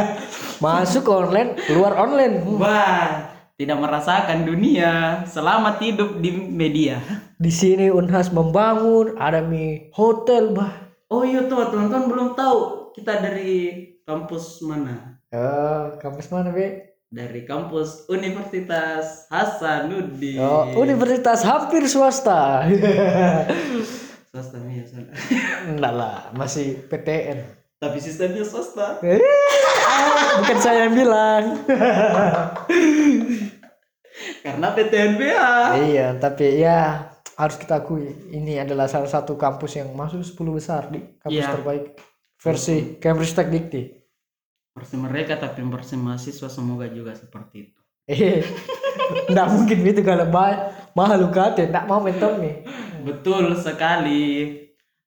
Masuk 0.64 1.04
online, 1.12 1.60
keluar 1.68 1.92
online. 2.00 2.40
Wah, 2.56 3.28
tidak 3.60 3.76
merasakan 3.76 4.48
dunia. 4.48 5.20
Selamat 5.28 5.76
hidup 5.84 6.16
di 6.24 6.32
media. 6.32 6.96
Di 7.36 7.52
sini 7.52 7.92
Unhas 7.92 8.32
membangun, 8.32 9.20
ada 9.20 9.44
mi 9.44 9.92
hotel, 9.92 10.56
bah. 10.56 10.85
Oh 11.06 11.22
iya 11.22 11.46
tuh 11.46 11.70
teman-teman 11.70 12.10
belum 12.10 12.28
tahu 12.34 12.90
kita 12.90 13.22
dari 13.22 13.78
kampus 14.02 14.58
mana? 14.66 15.22
Oh, 15.30 15.94
kampus 16.02 16.26
mana, 16.34 16.50
Be? 16.50 16.98
Dari 17.06 17.46
kampus 17.46 18.10
Universitas 18.10 19.30
Hasanuddin. 19.30 20.42
Oh, 20.42 20.66
universitas 20.74 21.46
hampir 21.46 21.86
swasta. 21.86 22.66
Swasta 24.34 24.58
Mia, 24.66 24.82
swasta. 24.82 25.14
Enggak 25.70 25.94
lah, 25.94 26.34
masih 26.34 26.74
PTN. 26.90 27.38
Tapi 27.78 28.02
sistemnya 28.02 28.42
swasta. 28.42 28.98
Eh, 29.06 29.22
ah, 29.86 30.42
bukan 30.42 30.58
saya 30.58 30.90
yang 30.90 30.94
bilang. 30.98 31.54
Karena 34.42 34.74
PTNBH. 34.74 35.38
iya, 35.86 36.18
tapi 36.18 36.58
ya 36.58 37.14
harus 37.36 37.56
kita 37.56 37.80
akui 37.80 38.08
ini 38.32 38.56
adalah 38.56 38.88
salah 38.88 39.06
satu 39.06 39.36
kampus 39.36 39.76
yang 39.76 39.92
masuk 39.92 40.24
10 40.24 40.56
besar 40.56 40.88
di 40.88 41.00
kampus 41.20 41.36
Iya. 41.36 41.52
terbaik 41.52 41.84
versi 42.36 42.96
Cambridge 42.96 43.32
Tech 43.32 43.48
Dikti. 43.48 43.82
Versi 44.72 44.96
mereka 44.96 45.36
tapi 45.36 45.64
versi 45.64 45.96
mahasiswa 45.96 46.48
semoga 46.48 46.84
juga 46.88 47.12
seperti 47.12 47.56
itu. 47.62 47.80
Eh, 48.06 48.44
enggak 49.32 49.48
mungkin 49.48 49.78
itu 49.82 50.00
kalau 50.00 50.28
ba- 50.28 50.68
mahal 50.92 51.28
UKT, 51.28 51.72
enggak 51.72 51.88
mau 51.88 52.00
mentor 52.00 52.36
nih. 52.38 52.54
Betul 53.00 53.56
sekali. 53.56 54.52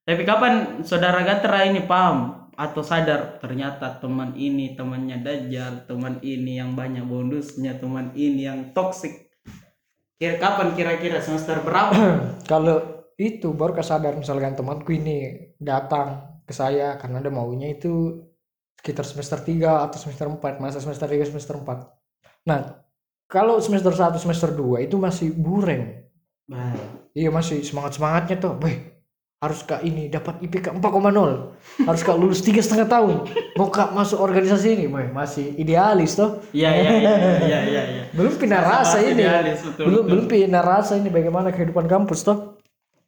Tapi 0.02 0.22
kapan 0.26 0.82
saudara 0.82 1.22
Gatra 1.22 1.70
ini 1.70 1.86
paham 1.86 2.50
atau 2.50 2.82
sadar 2.82 3.38
ternyata 3.38 4.02
teman 4.02 4.34
ini 4.34 4.74
temannya 4.74 5.22
Dajjal, 5.22 5.86
teman 5.86 6.18
ini 6.20 6.58
yang 6.58 6.74
banyak 6.74 7.06
bonusnya, 7.06 7.78
teman 7.78 8.10
ini 8.12 8.50
yang 8.50 8.60
toksik. 8.74 9.29
Kira 10.20 10.36
kapan 10.36 10.76
kira-kira 10.76 11.24
semester 11.24 11.64
berapa? 11.64 11.96
Kalau 12.52 13.08
itu 13.16 13.56
baru 13.56 13.72
kesadar 13.72 14.12
misalkan 14.20 14.52
temanku 14.52 14.92
ini 14.92 15.48
datang 15.56 16.40
ke 16.44 16.52
saya 16.52 17.00
karena 17.00 17.24
ada 17.24 17.32
maunya 17.32 17.72
itu 17.72 18.20
sekitar 18.76 19.08
semester 19.08 19.40
3 19.40 19.88
atau 19.88 19.96
semester 19.96 20.28
4, 20.28 20.60
masa 20.60 20.76
semester 20.76 21.08
3 21.08 21.24
semester 21.24 21.56
4. 21.56 22.44
Nah, 22.48 22.84
kalau 23.32 23.56
semester 23.64 23.96
1 23.96 24.20
semester 24.20 24.52
2 24.52 24.84
itu 24.84 25.00
masih 25.00 25.32
bureng. 25.32 26.04
Iya 27.16 27.32
masih 27.32 27.64
semangat-semangatnya 27.64 28.36
tuh. 28.40 28.60
Weh, 28.60 28.76
harus 29.40 29.64
kak 29.64 29.80
ini 29.80 30.12
dapat 30.12 30.36
IPK 30.44 30.76
4,0. 30.76 31.88
Harus 31.88 32.02
kak 32.04 32.16
lulus 32.20 32.44
tiga 32.44 32.60
setengah 32.60 32.92
tahun. 32.92 33.24
Mau 33.56 33.72
kak 33.72 33.96
masuk 33.96 34.20
organisasi 34.20 34.76
ini, 34.76 34.84
masih 34.92 35.56
idealis 35.56 36.12
tuh. 36.12 36.44
Iya 36.52 36.68
iya 36.76 36.92
iya 37.00 37.12
iya 37.16 37.38
iya 37.40 37.60
iya. 37.64 38.02
Belum 38.12 38.36
pindah 38.36 38.60
rasa 38.60 39.00
ini. 39.00 39.24
idealis, 39.24 39.64
betul, 39.64 39.84
belum 39.88 40.02
betul. 40.04 40.10
belum 40.12 40.24
pindah 40.28 40.60
rasa 40.64 40.92
ini 41.00 41.08
bagaimana 41.08 41.48
kehidupan 41.56 41.88
kampus 41.88 42.20
tuh. 42.20 42.60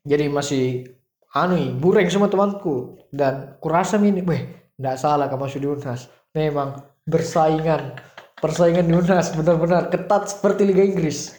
Jadi 0.09 0.33
masih 0.33 0.89
anu 1.37 1.77
bureng 1.77 2.09
semua 2.09 2.33
temanku 2.33 2.97
dan 3.13 3.61
kurasa 3.61 4.01
ini, 4.01 4.25
weh, 4.25 4.73
enggak 4.81 5.05
salah 5.05 5.29
kamu 5.29 5.53
masuk 5.53 5.61
di 5.61 5.69
Unhas. 5.69 6.09
Memang 6.33 6.81
bersaingan. 7.05 8.01
Persaingan 8.41 8.89
di 8.89 8.97
Unhas 8.97 9.37
benar-benar 9.37 9.93
ketat 9.93 10.33
seperti 10.33 10.65
Liga 10.65 10.81
Inggris. 10.81 11.37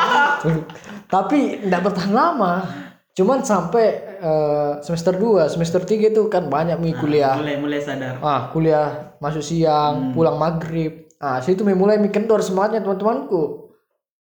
Tapi 1.12 1.60
enggak 1.60 1.92
bertahan 1.92 2.12
lama. 2.16 2.87
Cuman 3.18 3.42
sampai 3.42 3.86
eh, 4.22 4.72
semester 4.86 5.10
2, 5.10 5.50
semester 5.50 5.82
3 5.82 6.14
itu 6.14 6.30
kan 6.30 6.46
banyak 6.46 6.78
mi 6.78 6.94
kuliah. 6.94 7.34
Mulai 7.34 7.58
mulai 7.58 7.82
sadar. 7.82 8.22
Ah, 8.22 8.46
kuliah 8.54 9.18
masuk 9.18 9.42
siang, 9.42 10.14
pulang 10.14 10.38
maghrib. 10.38 11.10
Ah, 11.18 11.42
situ 11.42 11.66
mulai 11.66 11.98
mi 11.98 12.14
kendor 12.14 12.46
semangatnya 12.46 12.86
teman-temanku. 12.86 13.74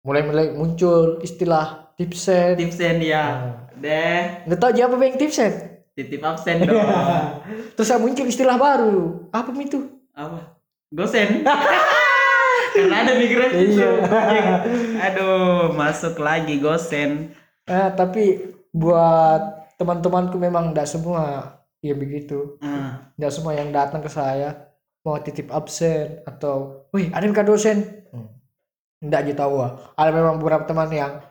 Mulai 0.02 0.26
mulai 0.26 0.46
muncul 0.58 1.22
istilah 1.22 1.94
tipsen. 2.02 2.58
Tipsen 2.58 2.98
ya. 3.06 3.54
Deh, 3.78 4.50
Nggak 4.50 4.58
tahu 4.58 4.74
apa 4.74 5.06
yang 5.06 5.22
tipsen. 5.22 5.54
titip 5.94 6.24
absen 6.26 6.66
dong. 6.66 6.82
Terus 7.78 7.94
ah, 7.94 8.02
muncul 8.02 8.26
istilah 8.26 8.58
baru. 8.58 9.30
Apa 9.30 9.54
mi 9.54 9.70
itu? 9.70 9.86
Apa? 10.18 10.58
Gosen. 10.90 11.46
Karena 12.74 13.06
ada 13.06 13.14
migrasi. 13.14 13.78
Iya. 13.78 13.92
Aduh, 15.12 15.78
masuk 15.78 16.18
lagi 16.18 16.58
gosen. 16.58 17.38
Ah, 17.70 17.94
tapi 17.94 18.58
buat 18.80 19.76
teman-temanku 19.76 20.40
memang 20.40 20.72
tidak 20.72 20.88
semua 20.88 21.24
ya 21.84 21.96
begitu. 21.96 22.56
Ah, 22.64 23.12
Tidak 23.20 23.32
semua 23.32 23.56
yang 23.56 23.76
datang 23.76 24.00
ke 24.00 24.08
saya 24.08 24.72
mau 25.04 25.16
titip 25.20 25.52
absen 25.52 26.24
atau, 26.28 26.88
wih 26.96 27.12
ada 27.12 27.24
yang 27.24 27.36
dosen. 27.48 28.08
Hmm. 28.12 28.28
Tidak 29.04 29.20
aja 29.20 29.34
tahu. 29.44 29.56
ah. 29.64 29.72
Ada 29.96 30.12
memang 30.16 30.40
beberapa 30.40 30.64
teman 30.68 30.92
yang 30.92 31.24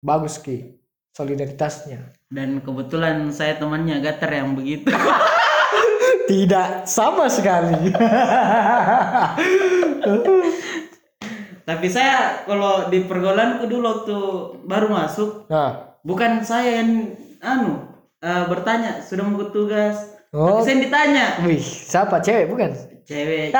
bagus 0.00 0.40
ki 0.40 0.76
solidaritasnya. 1.12 2.16
dan 2.30 2.62
kebetulan 2.62 3.34
saya 3.34 3.58
temannya 3.58 3.98
Gater 4.00 4.30
yang 4.30 4.54
begitu. 4.54 4.86
Tidak 6.30 6.86
sama 6.86 7.26
sekali. 7.26 7.90
Tapi 11.66 11.86
saya 11.90 12.46
kalau 12.46 12.86
di 12.86 13.02
pergaulanku 13.02 13.66
dulu 13.66 13.84
waktu 13.86 14.16
baru 14.62 14.86
masuk, 14.94 15.50
nah, 15.50 15.89
bukan 16.02 16.40
saya 16.40 16.80
yang 16.80 17.12
anu 17.40 17.86
eh, 18.18 18.44
bertanya 18.46 19.00
sudah 19.00 19.24
mau 19.24 19.48
tugas. 19.48 19.96
oh, 20.30 20.58
Tapi 20.58 20.62
saya 20.62 20.76
ditanya, 20.80 21.26
wih, 21.42 21.58
siapa 21.58 22.18
cewek 22.18 22.46
bukan? 22.46 22.70
cewek. 23.02 23.50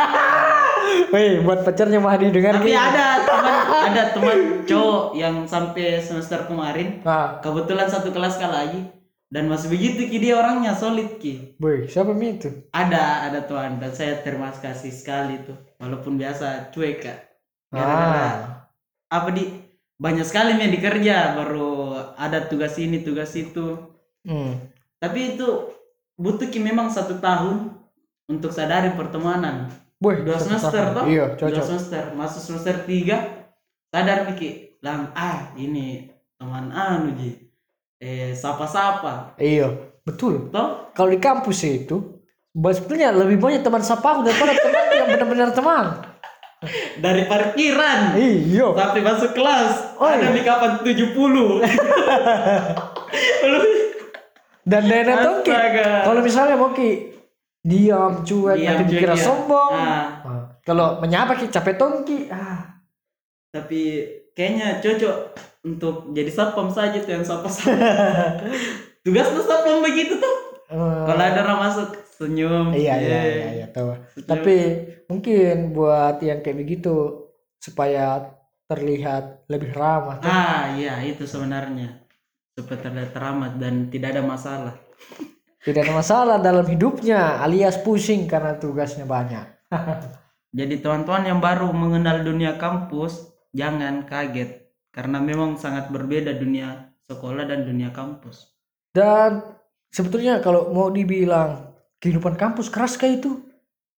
Wih, 1.10 1.42
buat 1.42 1.62
pacarnya 1.62 1.98
Mahdi 1.98 2.30
dengar 2.30 2.58
Tapi 2.58 2.66
gini. 2.66 2.74
ada 2.74 3.06
teman 3.28 3.54
ada 3.84 4.02
teman 4.10 4.38
cowok 4.64 5.14
yang 5.14 5.46
sampai 5.46 5.98
semester 6.00 6.42
kemarin 6.44 6.98
Nah, 7.00 7.38
kebetulan 7.38 7.86
satu 7.86 8.10
kelas 8.10 8.34
kali 8.34 8.50
lagi 8.50 8.80
dan 9.26 9.46
masih 9.46 9.70
begitu 9.70 10.06
ki 10.06 10.18
dia 10.18 10.34
orangnya 10.34 10.74
solid 10.74 11.18
ki. 11.18 11.54
wih, 11.58 11.86
siapa 11.86 12.10
mi 12.10 12.34
itu? 12.34 12.50
Ada 12.70 13.30
ada 13.30 13.40
tuan 13.42 13.78
dan 13.78 13.90
saya 13.90 14.18
terima 14.18 14.50
kasih 14.50 14.90
sekali 14.90 15.38
tuh 15.40 15.54
walaupun 15.78 16.18
biasa 16.18 16.70
cuek 16.70 16.96
kak. 17.00 17.18
Gara-gara 17.70 18.18
Ah, 18.18 18.34
apa 19.12 19.30
di 19.30 19.46
banyak 19.94 20.26
sekali 20.26 20.58
yang 20.58 20.70
dikerja 20.70 21.38
baru 21.38 21.69
ada 22.20 22.44
tugas 22.44 22.76
ini 22.76 23.00
tugas 23.00 23.32
itu. 23.32 23.88
Hmm. 24.20 24.52
tapi 25.00 25.32
itu 25.32 25.72
butuh 26.20 26.52
ki 26.52 26.60
memang 26.60 26.92
satu 26.92 27.16
tahun 27.24 27.72
untuk 28.28 28.52
sadari 28.52 28.92
pertemanan. 28.92 29.72
Wih, 30.04 30.20
dua 30.28 30.36
semester 30.36 30.92
toh? 30.92 31.08
Iya, 31.08 31.40
dua 31.40 31.64
semester. 31.64 32.12
Masuk 32.12 32.40
semester 32.44 32.84
tiga 32.84 33.48
sadar 33.88 34.28
Miki 34.28 34.76
lang 34.84 35.08
ah 35.16 35.56
ini 35.56 36.12
teman 36.36 36.68
anu 36.68 37.16
ji 37.16 37.32
eh 37.96 38.36
sapa-sapa. 38.36 39.40
Iya, 39.40 39.72
betul. 40.04 40.52
toh? 40.52 40.92
Kalau 40.92 41.08
di 41.08 41.20
kampus 41.20 41.64
itu 41.64 42.20
sebetulnya 42.56 43.12
lebih 43.12 43.40
banyak 43.40 43.64
teman 43.64 43.80
sapaku 43.80 44.24
daripada 44.24 44.52
teman 44.56 44.84
yang 44.92 45.08
benar-benar 45.16 45.50
teman. 45.56 45.86
dari 47.04 47.24
parkiran 47.24 48.14
Iya. 48.14 48.66
sampai 48.70 49.00
masuk 49.00 49.30
kelas 49.32 49.96
Oh, 49.96 50.04
ada 50.04 50.22
iya. 50.22 50.30
di 50.30 50.42
kapan 50.42 50.70
70 50.80 51.16
Belum. 51.16 51.58
Dan 54.62 54.82
Dana 54.86 55.12
tuh 55.20 55.34
Ki, 55.40 55.50
Astaga. 55.50 56.04
kalau 56.04 56.20
misalnya 56.20 56.54
mau 56.54 56.70
ki 56.70 57.10
diam 57.60 58.22
cuek 58.22 58.56
Diam, 58.56 58.68
nanti 58.76 58.84
dikira 58.88 59.12
ya. 59.12 59.18
sombong. 59.18 59.72
Ah. 59.72 60.04
Kalau 60.60 61.00
menyapa 61.00 61.34
ki 61.34 61.48
capek 61.48 61.74
tongki. 61.74 62.28
Ah, 62.28 62.78
tapi 63.50 64.04
kayaknya 64.30 64.78
cocok 64.78 65.14
untuk 65.62 65.94
jadi 66.10 66.30
satpam 66.30 66.68
saja 66.68 66.96
tuh 66.96 67.10
yang 67.10 67.20
sapa-sapa 67.20 67.68
tugas 69.04 69.26
tuh 69.28 69.42
satpam 69.42 69.82
begitu 69.82 70.16
tuh 70.16 70.34
eh, 70.70 71.02
kalau 71.04 71.20
ada 71.20 71.40
orang 71.42 71.60
masuk 71.60 71.88
senyum 72.10 72.72
iya 72.72 72.94
iya 72.96 73.20
iya, 73.20 73.48
iya 73.54 73.66
tahu. 73.68 73.92
Tapi 74.22 74.56
mungkin 75.10 75.74
buat 75.74 76.22
yang 76.22 76.38
kayak 76.40 76.58
begitu 76.62 77.26
supaya 77.58 78.30
terlihat 78.70 79.50
lebih 79.50 79.74
ramah. 79.74 80.22
ah 80.22 80.70
iya 80.78 81.02
itu 81.02 81.26
sebenarnya 81.26 82.06
supaya 82.54 82.78
terlihat 82.78 83.10
teramat 83.10 83.58
dan 83.58 83.90
tidak 83.90 84.14
ada 84.14 84.22
masalah 84.22 84.74
Tidak 85.60 85.76
ada 85.76 85.92
masalah 85.92 86.36
dalam 86.40 86.64
hidupnya 86.64 87.36
alias 87.44 87.76
pusing 87.84 88.24
karena 88.24 88.56
tugasnya 88.56 89.04
banyak. 89.04 89.44
jadi 90.56 90.80
teman-teman 90.80 91.24
yang 91.28 91.40
baru 91.44 91.68
mengenal 91.68 92.24
dunia 92.24 92.56
kampus 92.56 93.28
jangan 93.52 94.08
kaget 94.08 94.72
karena 94.88 95.20
memang 95.20 95.60
sangat 95.60 95.92
berbeda 95.92 96.32
dunia 96.32 96.90
sekolah 97.06 97.44
dan 97.44 97.66
dunia 97.66 97.92
kampus 97.92 98.50
Dan 98.90 99.44
sebetulnya 99.92 100.42
kalau 100.42 100.72
mau 100.74 100.90
dibilang 100.90 101.76
kehidupan 102.02 102.34
kampus 102.34 102.72
keras 102.72 102.96
kayak 102.98 103.22
itu, 103.22 103.44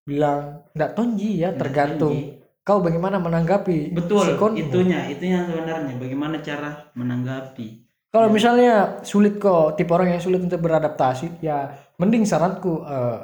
bilang 0.02 0.66
nggak 0.75 0.92
tonji 0.99 1.42
ya, 1.42 1.54
tergantung 1.54 2.14
kau 2.62 2.78
bagaimana 2.82 3.18
menanggapi 3.18 3.90
betul 3.94 4.23
sikonmu. 4.35 4.59
itunya 4.59 5.00
itunya 5.11 5.38
sebenarnya 5.47 5.94
bagaimana 5.99 6.37
cara 6.42 6.71
menanggapi 6.99 7.82
Kalau 8.12 8.28
misalnya 8.28 9.00
sulit 9.00 9.40
kok, 9.40 9.73
tipe 9.80 9.88
orang 9.88 10.12
yang 10.12 10.21
sulit 10.21 10.44
untuk 10.44 10.61
beradaptasi, 10.61 11.40
ya 11.40 11.73
mending 11.97 12.28
saranku 12.28 12.85
eh, 12.85 13.18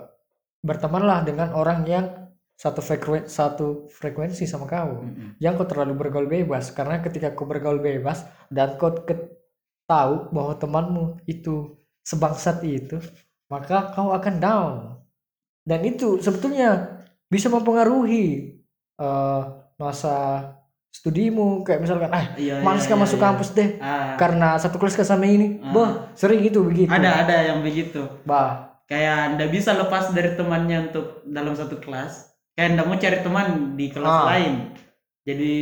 bertemanlah 0.65 1.29
dengan 1.29 1.53
orang 1.53 1.85
yang 1.85 2.07
satu 2.57 2.81
frekuensi 2.83 3.29
satu 3.31 3.87
frekuensi 3.93 4.49
sama 4.49 4.67
kau. 4.67 5.05
Mm-mm. 5.05 5.37
Jangan 5.39 5.57
kau 5.61 5.69
terlalu 5.69 5.93
bergaul 5.95 6.27
bebas 6.27 6.73
karena 6.73 6.99
ketika 7.05 7.37
kau 7.37 7.45
bergaul 7.47 7.79
bebas 7.85 8.25
dan 8.49 8.81
kau 8.81 8.91
ke- 9.05 9.37
tahu 9.87 10.33
bahwa 10.35 10.53
temanmu 10.59 11.05
itu 11.25 11.77
sebangsat 12.05 12.61
itu, 12.65 12.99
maka 13.49 13.93
kau 13.95 14.13
akan 14.13 14.35
down. 14.41 14.75
Dan 15.69 15.85
itu 15.85 16.17
sebetulnya 16.19 16.97
bisa 17.29 17.53
mempengaruhi 17.53 18.57
eh, 18.97 19.43
masa 19.77 20.17
studimu. 20.89 21.61
Kayak 21.61 21.81
misalkan 21.85 22.09
ah 22.11 22.33
Iya, 22.35 22.65
males 22.65 22.83
iya, 22.83 22.91
kan 22.91 22.97
iya, 22.97 23.03
masuk 23.05 23.19
iya. 23.21 23.25
kampus 23.29 23.49
deh 23.53 23.71
Ah, 23.79 24.17
karena 24.17 24.57
satu 24.57 24.81
kelas 24.81 24.97
ke 24.97 25.05
sama 25.05 25.29
ini. 25.29 25.61
Ah. 25.61 25.71
bah 25.71 25.91
sering 26.17 26.41
gitu 26.41 26.65
begitu. 26.65 26.89
Ada 26.89 27.29
ada 27.29 27.37
yang 27.45 27.61
begitu. 27.61 28.01
Bah. 28.25 28.81
Kayak 28.89 29.37
ndak 29.37 29.53
bisa 29.53 29.77
lepas 29.77 30.09
dari 30.11 30.33
temannya 30.33 30.89
untuk 30.89 31.21
dalam 31.29 31.53
satu 31.53 31.77
kelas. 31.77 32.33
Kayak 32.57 32.69
ndak 32.75 32.87
mau 32.89 32.97
cari 32.97 33.19
teman 33.21 33.47
di 33.77 33.87
kelas 33.93 34.09
Ah. 34.11 34.25
lain. 34.33 34.53
Jadi 35.23 35.55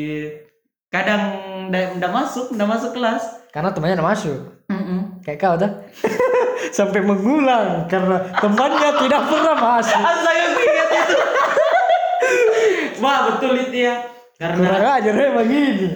kadang 0.87 1.23
ndak 1.69 1.99
ndak 1.99 2.13
masuk 2.15 2.55
ndak 2.55 2.71
masuk 2.71 2.95
kelas. 2.95 3.23
Karena 3.51 3.75
temannya 3.75 3.99
nggak 3.99 4.11
masuk. 4.15 4.39
Mm-mm. 4.67 5.23
kayak 5.23 5.39
kau 5.39 5.55
dah 5.55 5.71
sampai 6.73 7.01
mengulang 7.03 7.87
karena 7.91 8.31
temannya 8.39 8.91
tidak 9.03 9.23
pernah 9.29 9.57
masuk 9.59 10.01
astaga 10.11 10.45
gue 10.55 10.65
ingat 10.65 10.89
itu. 10.95 11.17
Wah 13.03 13.19
betul 13.31 13.53
itu 13.61 13.79
ya. 13.87 13.95
Karena 14.37 14.69
kurang 14.69 14.85
ajar 15.01 15.15
emang 15.17 15.49
gini 15.49 15.89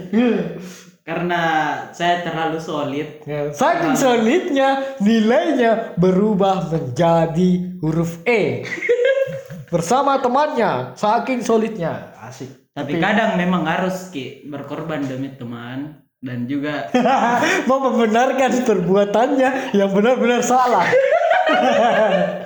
karena 1.11 1.43
saya 1.91 2.23
terlalu 2.23 2.63
solid. 2.63 3.09
Ya, 3.27 3.51
saking 3.51 3.99
solidnya 3.99 4.95
nilainya 5.03 5.99
berubah 5.99 6.71
menjadi 6.71 7.81
huruf 7.83 8.23
E. 8.23 8.63
Bersama 9.75 10.23
temannya 10.23 10.95
saking 10.95 11.43
solidnya. 11.43 12.15
Asik. 12.15 12.71
Tapi 12.71 13.03
kadang 13.03 13.35
memang 13.35 13.67
harus 13.67 14.15
ki 14.15 14.47
berkorban 14.47 15.03
demi 15.03 15.35
teman 15.35 16.07
dan 16.21 16.45
juga 16.45 16.93
mau 17.69 17.81
membenarkan 17.81 18.65
perbuatannya 18.65 19.73
yang 19.73 19.91
benar-benar 19.93 20.45
salah. 20.45 20.85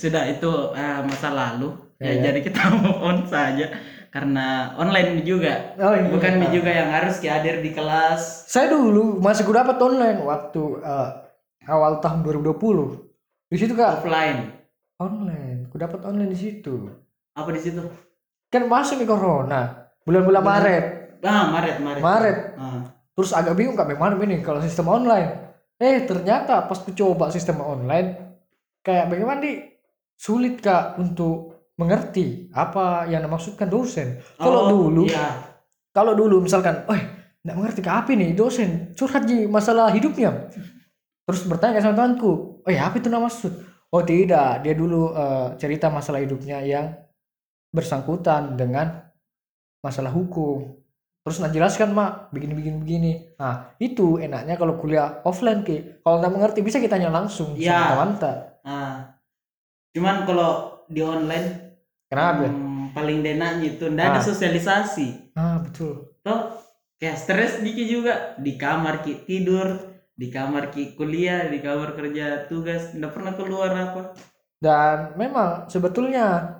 Sudah 0.00 0.28
itu 0.28 0.52
eh, 0.76 1.00
masa 1.08 1.32
lalu. 1.32 1.72
Ya, 2.02 2.18
ya, 2.18 2.30
jadi 2.30 2.38
kita 2.44 2.60
move 2.82 3.00
on 3.00 3.18
saja. 3.24 3.72
Karena 4.12 4.76
online 4.76 5.24
juga. 5.24 5.72
Oh, 5.80 5.96
iya. 5.96 6.12
bukan 6.12 6.32
mi 6.36 6.52
juga 6.52 6.68
yang 6.68 6.92
harus 6.92 7.16
hadir 7.24 7.64
di 7.64 7.72
kelas. 7.72 8.44
Saya 8.44 8.68
dulu 8.76 9.16
masih 9.24 9.48
gue 9.48 9.56
dapat 9.56 9.80
online 9.80 10.20
waktu 10.20 10.62
eh, 10.84 11.10
awal 11.64 12.04
tahun 12.04 12.20
2020. 12.20 13.48
Di 13.48 13.56
situ 13.56 13.72
kak? 13.72 14.04
Offline. 14.04 14.60
Online, 15.00 15.66
gue 15.66 15.78
dapat 15.80 16.04
online 16.04 16.30
di 16.30 16.38
situ. 16.38 16.92
apa 17.32 17.48
di 17.48 17.64
situ? 17.64 17.80
Kan 18.52 18.68
masuk 18.68 19.00
nih 19.00 19.08
corona, 19.08 19.88
bulan-bulan 20.04 20.44
Maret, 20.44 21.01
ah 21.22 21.44
Maret 21.50 21.76
Maret 21.80 22.02
Maret. 22.02 22.38
Ah. 22.58 22.82
Terus 23.12 23.30
agak 23.36 23.54
bingung 23.54 23.76
kak 23.76 23.86
bagaimana 23.88 24.16
ini 24.24 24.40
kalau 24.40 24.58
sistem 24.64 24.88
online. 24.88 25.54
Eh 25.82 26.06
ternyata 26.06 26.64
pas 26.70 26.78
gue 26.78 26.94
coba 26.94 27.28
sistem 27.34 27.58
online, 27.58 28.38
kayak 28.86 29.10
bagaimana 29.10 29.42
nih 29.42 29.56
sulit 30.14 30.62
kak 30.62 30.94
untuk 30.98 31.66
mengerti 31.74 32.46
apa 32.54 33.10
yang 33.10 33.26
dimaksudkan 33.26 33.66
dosen. 33.66 34.22
Kalau 34.38 34.60
Oh, 34.62 34.70
dulu 34.70 35.10
iya. 35.10 35.42
kalau 35.90 36.14
dulu 36.14 36.38
misalkan, 36.38 36.86
eh 36.86 37.02
nggak 37.42 37.56
mengerti 37.58 37.80
ke 37.82 37.90
apa 37.90 38.14
nih 38.14 38.30
dosen 38.38 38.94
curhat 38.94 39.26
di 39.26 39.50
masalah 39.50 39.90
hidupnya, 39.90 40.46
terus 41.26 41.42
bertanya 41.50 41.82
sama 41.82 41.98
temanku, 41.98 42.62
oh 42.62 42.70
ya 42.70 42.86
apa 42.86 43.02
itu 43.02 43.10
nama 43.10 43.26
maksud? 43.26 43.50
Oh 43.90 44.00
tidak, 44.06 44.62
dia 44.62 44.72
dulu 44.78 45.10
eh, 45.12 45.58
cerita 45.58 45.90
masalah 45.90 46.22
hidupnya 46.22 46.62
yang 46.62 46.94
bersangkutan 47.74 48.54
dengan 48.54 49.04
masalah 49.82 50.14
hukum. 50.14 50.81
Terus 51.22 51.38
nak 51.38 51.50
jelaskan 51.50 51.90
mak, 51.90 52.28
begini 52.28 52.50
begini 52.52 52.76
begini. 52.76 53.12
Nah 53.36 53.70
itu 53.78 54.18
enaknya 54.18 54.54
kalau 54.54 54.74
kuliah 54.74 55.22
offline 55.22 55.62
ki, 55.62 56.02
kalau 56.02 56.18
nggak 56.18 56.32
mengerti 56.32 56.60
bisa 56.60 56.76
kita 56.76 56.98
tanya 56.98 57.10
langsung 57.10 57.54
Iya. 57.54 57.70
sama 57.72 57.86
teman 57.88 58.10
tak. 58.16 58.36
Ah. 58.62 58.94
cuman 59.92 60.24
kalau 60.24 60.50
di 60.86 60.98
online 60.98 61.76
Kenapa? 62.06 62.46
hmm, 62.46 62.90
paling 62.90 63.20
enaknya 63.20 63.66
itu 63.72 63.84
ndak 63.86 64.06
ada 64.08 64.18
Ah. 64.18 64.24
sosialisasi 64.24 65.08
Ah 65.32 65.58
betul. 65.58 66.16
toh 66.20 66.58
kayak 66.96 67.16
stres 67.16 67.58
dikit 67.58 67.86
juga 67.86 68.14
di 68.36 68.54
kamar 68.54 69.00
ki 69.00 69.22
tidur 69.22 69.68
di 70.12 70.26
kamar 70.26 70.68
ki 70.68 70.94
kuliah 70.94 71.44
di 71.44 71.58
kamar 71.58 71.92
kerja 71.92 72.46
tugas 72.46 72.92
ndak 72.92 73.10
pernah 73.10 73.32
keluar 73.32 73.70
apa 73.70 74.14
Dan 74.56 75.12
memang 75.14 75.66
sebetulnya 75.66 76.56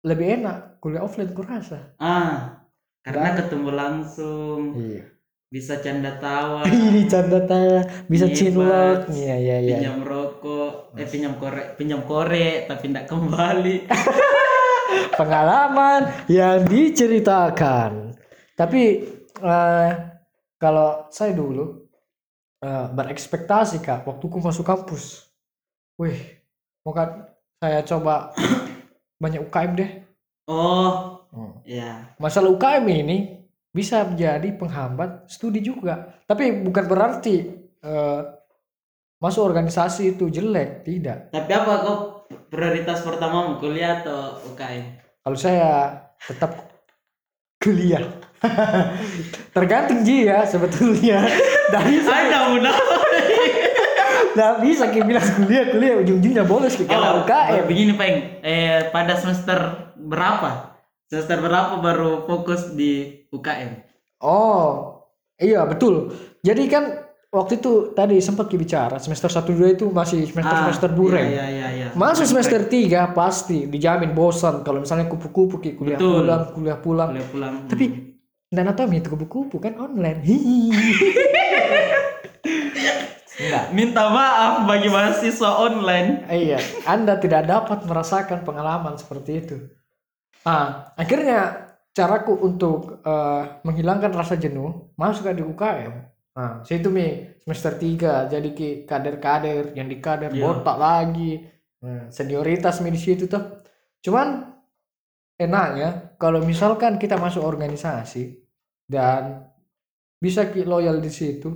lebih 0.00 0.38
enak 0.38 0.78
kuliah 0.78 1.02
offline 1.02 1.30
kurasa. 1.30 1.92
ah 1.96 2.59
karena 3.00 3.32
ketemu 3.34 3.68
langsung 3.70 4.60
Iya. 4.72 5.02
bisa 5.48 5.80
canda 5.80 6.14
tawa 6.16 6.62
Ini 6.70 7.02
canda 7.04 7.40
tawa 7.42 7.80
bisa 8.06 8.26
Iya, 8.26 8.34
cinlok. 8.34 8.98
Pak. 9.02 9.10
Iya 9.10 9.36
iya 9.36 9.56
iya. 9.58 9.74
pinjam 9.74 9.98
rokok 10.00 10.72
eh 10.94 11.04
pinjam 11.04 11.34
korek 11.34 11.66
pinjam 11.74 12.00
korek 12.02 12.66
tapi 12.66 12.84
ndak 12.88 13.06
kembali 13.06 13.76
Pengalaman 15.12 16.00
yang 16.26 16.64
diceritakan. 16.64 18.14
Tapi 18.52 18.82
eh, 19.38 19.90
kalau 20.56 21.06
saya 21.08 21.32
dulu 21.32 21.86
eh, 22.58 22.86
berekspektasi 22.90 23.80
kak 23.80 24.02
waktu 24.02 24.24
ku 24.24 24.38
masuk 24.38 24.62
kampus. 24.62 25.30
Wih, 25.94 26.18
mau 26.82 26.90
kan 26.90 27.28
saya 27.56 27.80
coba 27.82 28.32
banyak 29.22 29.40
UKM 29.42 29.72
deh. 29.74 29.90
oh 30.46 31.19
Hmm. 31.30 31.62
ya 31.62 32.14
Masalah 32.18 32.50
UKM 32.50 32.86
ini 32.86 33.18
bisa 33.70 34.02
menjadi 34.02 34.50
penghambat 34.58 35.30
studi 35.30 35.62
juga. 35.62 36.18
Tapi 36.26 36.62
bukan 36.62 36.84
berarti 36.84 37.36
eh, 37.80 38.20
masuk 39.20 39.46
organisasi 39.46 40.16
itu 40.16 40.26
jelek, 40.26 40.82
tidak. 40.82 41.28
tapi 41.28 41.52
apa 41.52 41.72
kok 41.84 42.00
prioritas 42.48 43.04
pertamamu 43.04 43.60
kuliah 43.60 44.00
atau 44.00 44.40
UKM 44.48 44.96
Kalau 45.20 45.36
saya 45.36 45.92
tetap 46.18 46.56
kuliah. 47.60 48.00
Tergantung 49.56 50.00
Ji 50.02 50.24
ya 50.24 50.48
sebetulnya. 50.48 51.20
Dari 51.70 52.00
ada 52.00 52.50
mudah 52.50 52.74
nggak 54.30 54.54
bisa 54.62 54.84
kita 54.94 55.04
bilang 55.04 55.26
kuliah 55.36 55.64
kuliah 55.74 55.94
ujung-ujungnya 56.00 56.44
bolos 56.46 56.74
kita 56.78 56.94
Oh, 56.94 57.26
UKM. 57.26 57.66
begini 57.66 57.92
peng 57.98 58.16
eh 58.40 58.88
pada 58.88 59.18
semester 59.18 59.58
berapa 59.98 60.69
semester 61.10 61.42
berapa 61.42 61.74
baru 61.76 62.22
fokus 62.22 62.70
di 62.72 63.26
UKM 63.28 63.90
Oh, 64.20 65.00
iya 65.34 65.64
betul. 65.64 66.12
Jadi 66.44 66.68
kan 66.68 66.84
waktu 67.32 67.56
itu 67.56 67.96
tadi 67.96 68.20
sempat 68.20 68.46
bicara 68.46 69.00
semester 69.00 69.32
1 69.32 69.48
2 69.48 69.74
itu 69.74 69.86
masih 69.88 70.28
semester 70.28 70.56
semester 70.60 70.90
dureng. 70.92 71.24
iya 71.24 71.46
iya 71.48 71.66
iya 71.72 71.86
Masuk 71.96 72.28
semester 72.28 72.60
3 72.62 73.10
pasti 73.10 73.64
dijamin 73.64 74.12
bosan 74.12 74.60
kalau 74.60 74.84
misalnya 74.84 75.08
kupu-kupu 75.08 75.56
Ki, 75.56 75.72
kuliah 75.72 75.96
Betul. 75.96 76.20
pulang, 76.20 76.42
kuliah 76.52 76.78
pulang. 76.78 77.08
boleh 77.10 77.26
pulang 77.26 77.54
Tapi 77.64 77.84
dan 78.46 78.66
anatomi 78.66 79.00
itu 79.00 79.08
kupu-kupu 79.08 79.56
kan 79.56 79.72
online. 79.80 80.20
Enggak. 83.40 83.64
minta 83.72 84.04
maaf 84.12 84.68
bagi 84.68 84.92
mahasiswa 84.92 85.50
online 85.64 86.28
Iya, 86.28 86.60
Anda 86.84 87.16
tidak 87.16 87.48
dapat 87.48 87.88
merasakan 87.88 88.44
pengalaman 88.44 88.94
seperti 88.94 89.30
itu. 89.40 89.56
Ah, 90.44 90.92
akhirnya 90.96 91.68
caraku 91.92 92.32
untuk 92.40 93.02
eh, 93.04 93.42
menghilangkan 93.66 94.12
rasa 94.14 94.36
jenuh 94.40 94.94
masuk 94.96 95.28
di 95.34 95.44
UKM. 95.44 95.92
Nah, 96.30 96.62
situ 96.64 96.88
mi 96.88 97.26
semester 97.42 97.74
3 97.76 98.30
jadi 98.30 98.48
ki 98.54 98.86
kader-kader 98.86 99.74
yang 99.76 99.90
di 99.90 99.98
kader 100.00 100.30
Iya. 100.32 100.40
botak 100.46 100.76
lagi. 100.78 101.44
Nah, 101.84 102.08
senioritas 102.08 102.80
mi 102.80 102.94
di 102.94 103.00
situ 103.00 103.26
tuh. 103.26 103.60
Cuman 104.00 104.48
enaknya 105.36 106.16
kalau 106.20 106.40
misalkan 106.44 106.96
kita 106.96 107.16
masuk 107.16 107.44
organisasi 107.44 108.40
dan 108.86 109.48
bisa 110.20 110.48
ki 110.52 110.64
loyal 110.68 111.00
di 111.00 111.08
situ, 111.08 111.48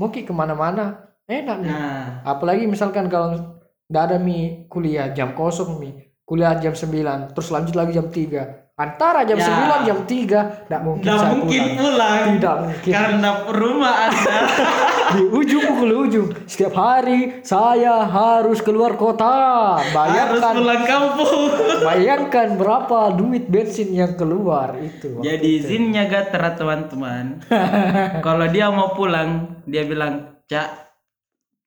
mau 0.00 0.08
ki 0.08 0.24
ke 0.24 0.32
mana-mana 0.32 1.12
enak 1.28 1.58
nih 1.62 1.70
nah 1.72 2.04
apalagi 2.26 2.66
misalkan 2.66 3.06
kalau 3.08 3.56
nggak 3.88 4.04
ada 4.10 4.16
mi 4.18 4.66
kuliah 4.66 5.12
jam 5.14 5.32
kosong 5.32 5.78
mi 5.78 5.90
kuliah 6.32 6.56
jam 6.56 6.72
9 6.72 7.36
terus 7.36 7.52
lanjut 7.52 7.76
lagi 7.76 7.92
jam 7.92 8.08
3 8.08 8.72
antara 8.72 9.20
jam 9.22 9.36
Ya. 9.36 9.52
9 9.84 9.84
jam 9.84 9.98
3 10.08 10.64
tidak 10.64 10.80
mungkin 10.80 11.04
Nggak 11.04 11.18
saya 11.20 11.32
mungkin 11.36 11.60
pulang. 11.60 11.76
pulang. 11.76 12.24
Tidak 12.32 12.56
mungkin. 12.56 12.92
Karena 12.96 13.30
rumah 13.52 13.94
Anda 14.08 14.36
di 15.12 15.22
ujung 15.28 15.62
pukul 15.68 15.90
ujung 16.08 16.28
setiap 16.48 16.72
hari 16.72 17.44
saya 17.44 18.08
harus 18.08 18.64
keluar 18.64 18.96
kota 18.96 19.28
harus 19.76 19.92
bayangkan 19.92 20.54
pulang 20.56 20.82
kampung. 20.88 21.42
bayangkan 21.86 22.48
berapa 22.56 22.98
duit 23.12 23.44
bensin 23.46 23.92
yang 23.92 24.16
keluar 24.16 24.72
itu 24.80 25.20
Jadi 25.20 25.60
izinnya 25.60 26.08
Gatra 26.08 26.56
teman-teman. 26.56 27.44
Kalau 28.26 28.46
dia 28.48 28.72
mau 28.72 28.96
pulang, 28.96 29.60
dia 29.68 29.84
bilang, 29.84 30.40
"Cak, 30.48 30.81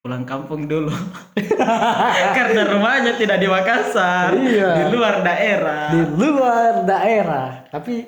pulang 0.06 0.22
kampung 0.22 0.70
dulu." 0.70 0.94
Karena 2.38 2.62
rumahnya 2.68 3.18
tidak 3.18 3.42
di 3.42 3.48
Makassar, 3.48 4.38
Iya. 4.38 4.70
di 4.78 4.94
luar 4.94 5.16
daerah. 5.20 5.90
di 5.90 6.02
luar 6.16 6.74
daerah 6.84 7.66
tapi 7.68 8.06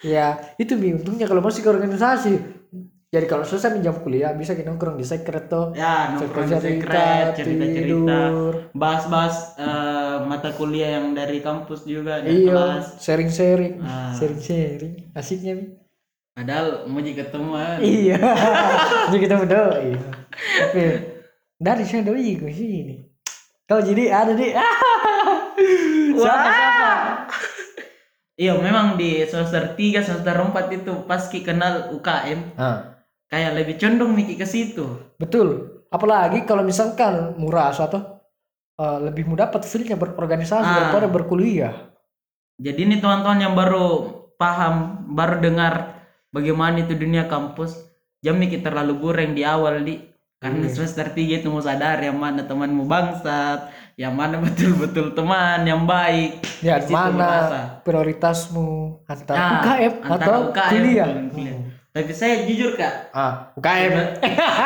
ya 0.00 0.38
itu 0.56 0.72
untungnya 0.74 1.26
kalau 1.26 1.38
masih 1.38 1.60
ke 1.60 1.68
organisasi 1.68 2.32
jadi 3.06 3.26
kalau 3.26 3.44
selesai 3.44 3.76
jam 3.78 4.00
kuliah 4.00 4.32
bisa 4.32 4.52
kita 4.52 4.66
nongkrong 4.66 4.96
di 4.96 5.04
secret 5.04 5.46
tuh 5.46 5.70
Ya, 5.72 6.16
nongkrong 6.16 6.48
di 6.48 6.56
secret, 6.56 7.36
cerita-cerita, 7.36 8.16
tidur. 8.16 8.52
bahas-bahas 8.72 9.36
eh, 9.54 10.16
mata 10.24 10.50
kuliah 10.50 10.96
yang 10.96 11.12
dari 11.12 11.38
kampus 11.38 11.84
juga 11.84 12.18
di 12.18 12.46
iya 12.46 12.56
kelas. 12.80 12.84
sharing 12.98 13.28
sharing 13.28 13.74
Ah. 13.80 14.10
sharing 14.12 14.40
sharing 14.40 14.94
asiknya 15.12 15.54
Padahal 16.32 16.88
mau 16.88 16.98
jika 16.98 17.28
ketemuan. 17.28 17.76
iya 17.78 18.16
jadi 19.12 19.20
kita 19.20 19.34
berdoa 19.38 19.76
iya. 19.78 20.00
tapi 20.32 20.82
dari 21.62 21.86
saya 21.86 22.02
doi 22.02 22.34
ke 22.34 22.50
sini 22.50 22.96
kau 23.70 23.78
jadi 23.78 24.10
ada 24.10 24.32
di 24.34 24.50
siapa 26.18 26.48
siapa 26.50 26.90
Iya, 28.32 28.56
memang 28.58 28.96
di 28.96 29.22
semester 29.28 29.76
3, 29.76 30.02
semester 30.02 30.34
4 30.34 30.72
itu 30.72 30.92
pas 31.04 31.20
Ki 31.28 31.44
kenal 31.44 31.92
UKM, 31.94 32.56
ah. 32.56 33.04
kayak 33.28 33.60
lebih 33.60 33.76
condong 33.76 34.16
Miki 34.16 34.40
ke 34.40 34.48
situ. 34.48 34.88
Betul. 35.20 35.78
Apalagi 35.92 36.42
kalau 36.48 36.64
misalkan 36.64 37.36
murah 37.36 37.70
atau 37.70 38.24
eh, 38.80 38.98
lebih 39.04 39.28
mudah 39.28 39.46
dapat 39.52 39.68
feelnya 39.68 40.00
berorganisasi 40.00 40.64
Ah. 40.64 40.74
daripada 40.80 41.06
berkuliah. 41.12 41.92
Jadi 42.56 42.88
ini 42.88 42.96
teman-teman 43.04 43.38
yang 43.46 43.54
baru 43.54 44.10
paham, 44.40 45.06
baru 45.12 45.38
dengar 45.38 46.02
bagaimana 46.32 46.82
itu 46.82 46.96
dunia 46.96 47.28
kampus, 47.28 47.78
jangan 48.24 48.42
Miki 48.42 48.64
terlalu 48.64 48.96
goreng 48.96 49.36
di 49.36 49.44
awal 49.44 49.84
di 49.84 50.00
karena 50.42 50.66
semester 50.66 51.06
3 51.06 51.14
itu 51.38 51.46
mau 51.46 51.62
sadar 51.62 51.96
yang 51.96 52.18
mana 52.18 52.42
temanmu 52.42 52.82
bangsat, 52.84 53.70
yang 53.94 54.10
mana 54.10 54.36
betul-betul 54.44 55.14
teman 55.14 55.62
yang 55.62 55.86
baik. 55.86 56.42
Ya 56.58 56.82
mana 56.84 57.14
merasa. 57.14 57.60
prioritasmu 57.80 58.70
antara 59.06 59.38
Nah, 59.38 59.50
UKM 59.56 59.92
antara 60.02 60.18
atau 60.18 60.40
UKM 60.50 60.70
kuliah? 60.74 61.08
kuliah. 61.30 61.58
Tapi 61.92 62.10
saya 62.10 62.42
jujur 62.42 62.74
kak, 62.74 63.12
Ah, 63.12 63.54
UKM. 63.54 63.92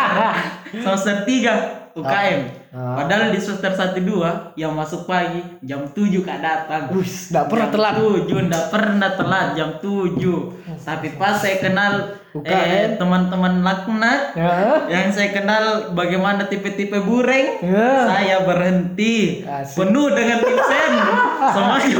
semester 0.82 1.16
3 1.24 1.75
UKM. 1.96 2.40
Ah. 2.70 3.00
Padahal 3.00 3.32
di 3.32 3.40
semester 3.40 3.72
1 3.72 3.96
2 3.98 4.52
yang 4.54 4.70
masuk 4.70 5.08
pagi 5.08 5.40
jam 5.60 5.88
7 5.88 5.96
kak 6.20 6.38
datang. 6.38 6.92
Wis, 6.92 7.32
enggak 7.32 7.48
pernah 7.48 7.68
telat. 7.68 7.94
7 7.96 8.28
enggak 8.36 8.66
pernah 8.68 9.10
telat 9.10 9.46
jam 9.56 9.70
7. 9.80 10.76
Tapi 10.78 11.08
pas 11.16 11.34
saya 11.34 11.56
kenal 11.56 11.92
eh, 12.36 12.36
UKM. 12.36 13.00
teman-teman 13.00 13.64
laknat 13.64 14.36
Ya. 14.36 14.84
yang 14.86 15.08
saya 15.08 15.32
kenal 15.32 15.64
bagaimana 15.96 16.44
tipe-tipe 16.44 17.00
bureng, 17.00 17.64
Ya. 17.64 18.04
saya 18.04 18.36
berhenti 18.44 19.40
Asik. 19.42 19.80
penuh 19.80 20.12
dengan 20.12 20.38
tipsen. 20.38 20.92
Semakin 21.56 21.96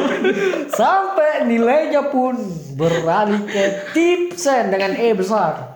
Sampai 0.69 1.47
nilainya 1.47 2.13
pun 2.13 2.37
beralih 2.77 3.41
ke 3.43 3.65
tipsen 3.91 4.69
dengan 4.69 4.93
E 4.93 5.17
besar. 5.17 5.73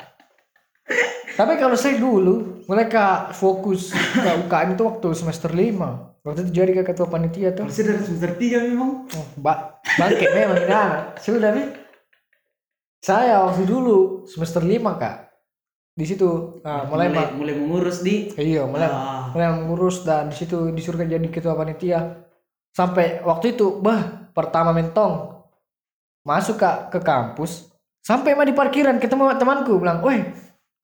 Tapi 1.35 1.57
kalau 1.57 1.77
saya 1.79 1.97
dulu 1.97 2.65
mereka 2.69 3.33
fokus 3.33 3.91
ke 3.95 4.29
UKM 4.45 4.77
itu 4.77 4.83
waktu 4.85 5.09
semester 5.17 5.49
5. 5.49 6.21
Waktu 6.21 6.41
itu 6.45 6.51
jadi 6.53 6.85
ketua 6.85 7.09
panitia 7.09 7.57
tuh. 7.57 7.65
Masih 7.65 7.85
dari 7.89 8.01
semester 8.05 8.37
3 8.37 8.69
memang. 8.69 9.09
Oh, 9.09 9.27
ba 9.41 9.81
bangke 9.97 10.27
memang 10.29 10.61
anak. 10.69 11.17
Sudah 11.25 11.51
nih. 11.57 11.73
Saya 13.01 13.49
waktu 13.49 13.65
dulu 13.65 14.29
semester 14.29 14.61
5 14.61 15.01
kak. 15.01 15.17
Di 15.97 16.05
situ 16.05 16.61
ah, 16.65 16.85
mulai, 16.89 17.09
mulai, 17.09 17.33
mulai 17.37 17.55
mengurus 17.57 18.01
di 18.01 18.33
iya 18.41 18.65
mulai 18.65 18.89
Ah. 18.89 19.29
mulai 19.37 19.53
mengurus 19.53 20.01
dan 20.05 20.33
di 20.33 20.37
situ 20.37 20.73
disuruh 20.73 21.01
jadi 21.01 21.21
ketua 21.29 21.57
panitia. 21.57 22.25
Sampai 22.73 23.21
waktu 23.25 23.57
itu 23.57 23.81
bah 23.81 24.31
pertama 24.33 24.71
mentong 24.71 25.41
masuk 26.23 26.61
kak 26.61 26.93
ke 26.95 27.01
kampus 27.01 27.73
sampai 28.01 28.37
mah 28.37 28.45
di 28.45 28.53
parkiran 28.53 28.97
ketemu 29.01 29.35
temanku 29.37 29.77
bilang, 29.81 30.01
"Woi, 30.01 30.25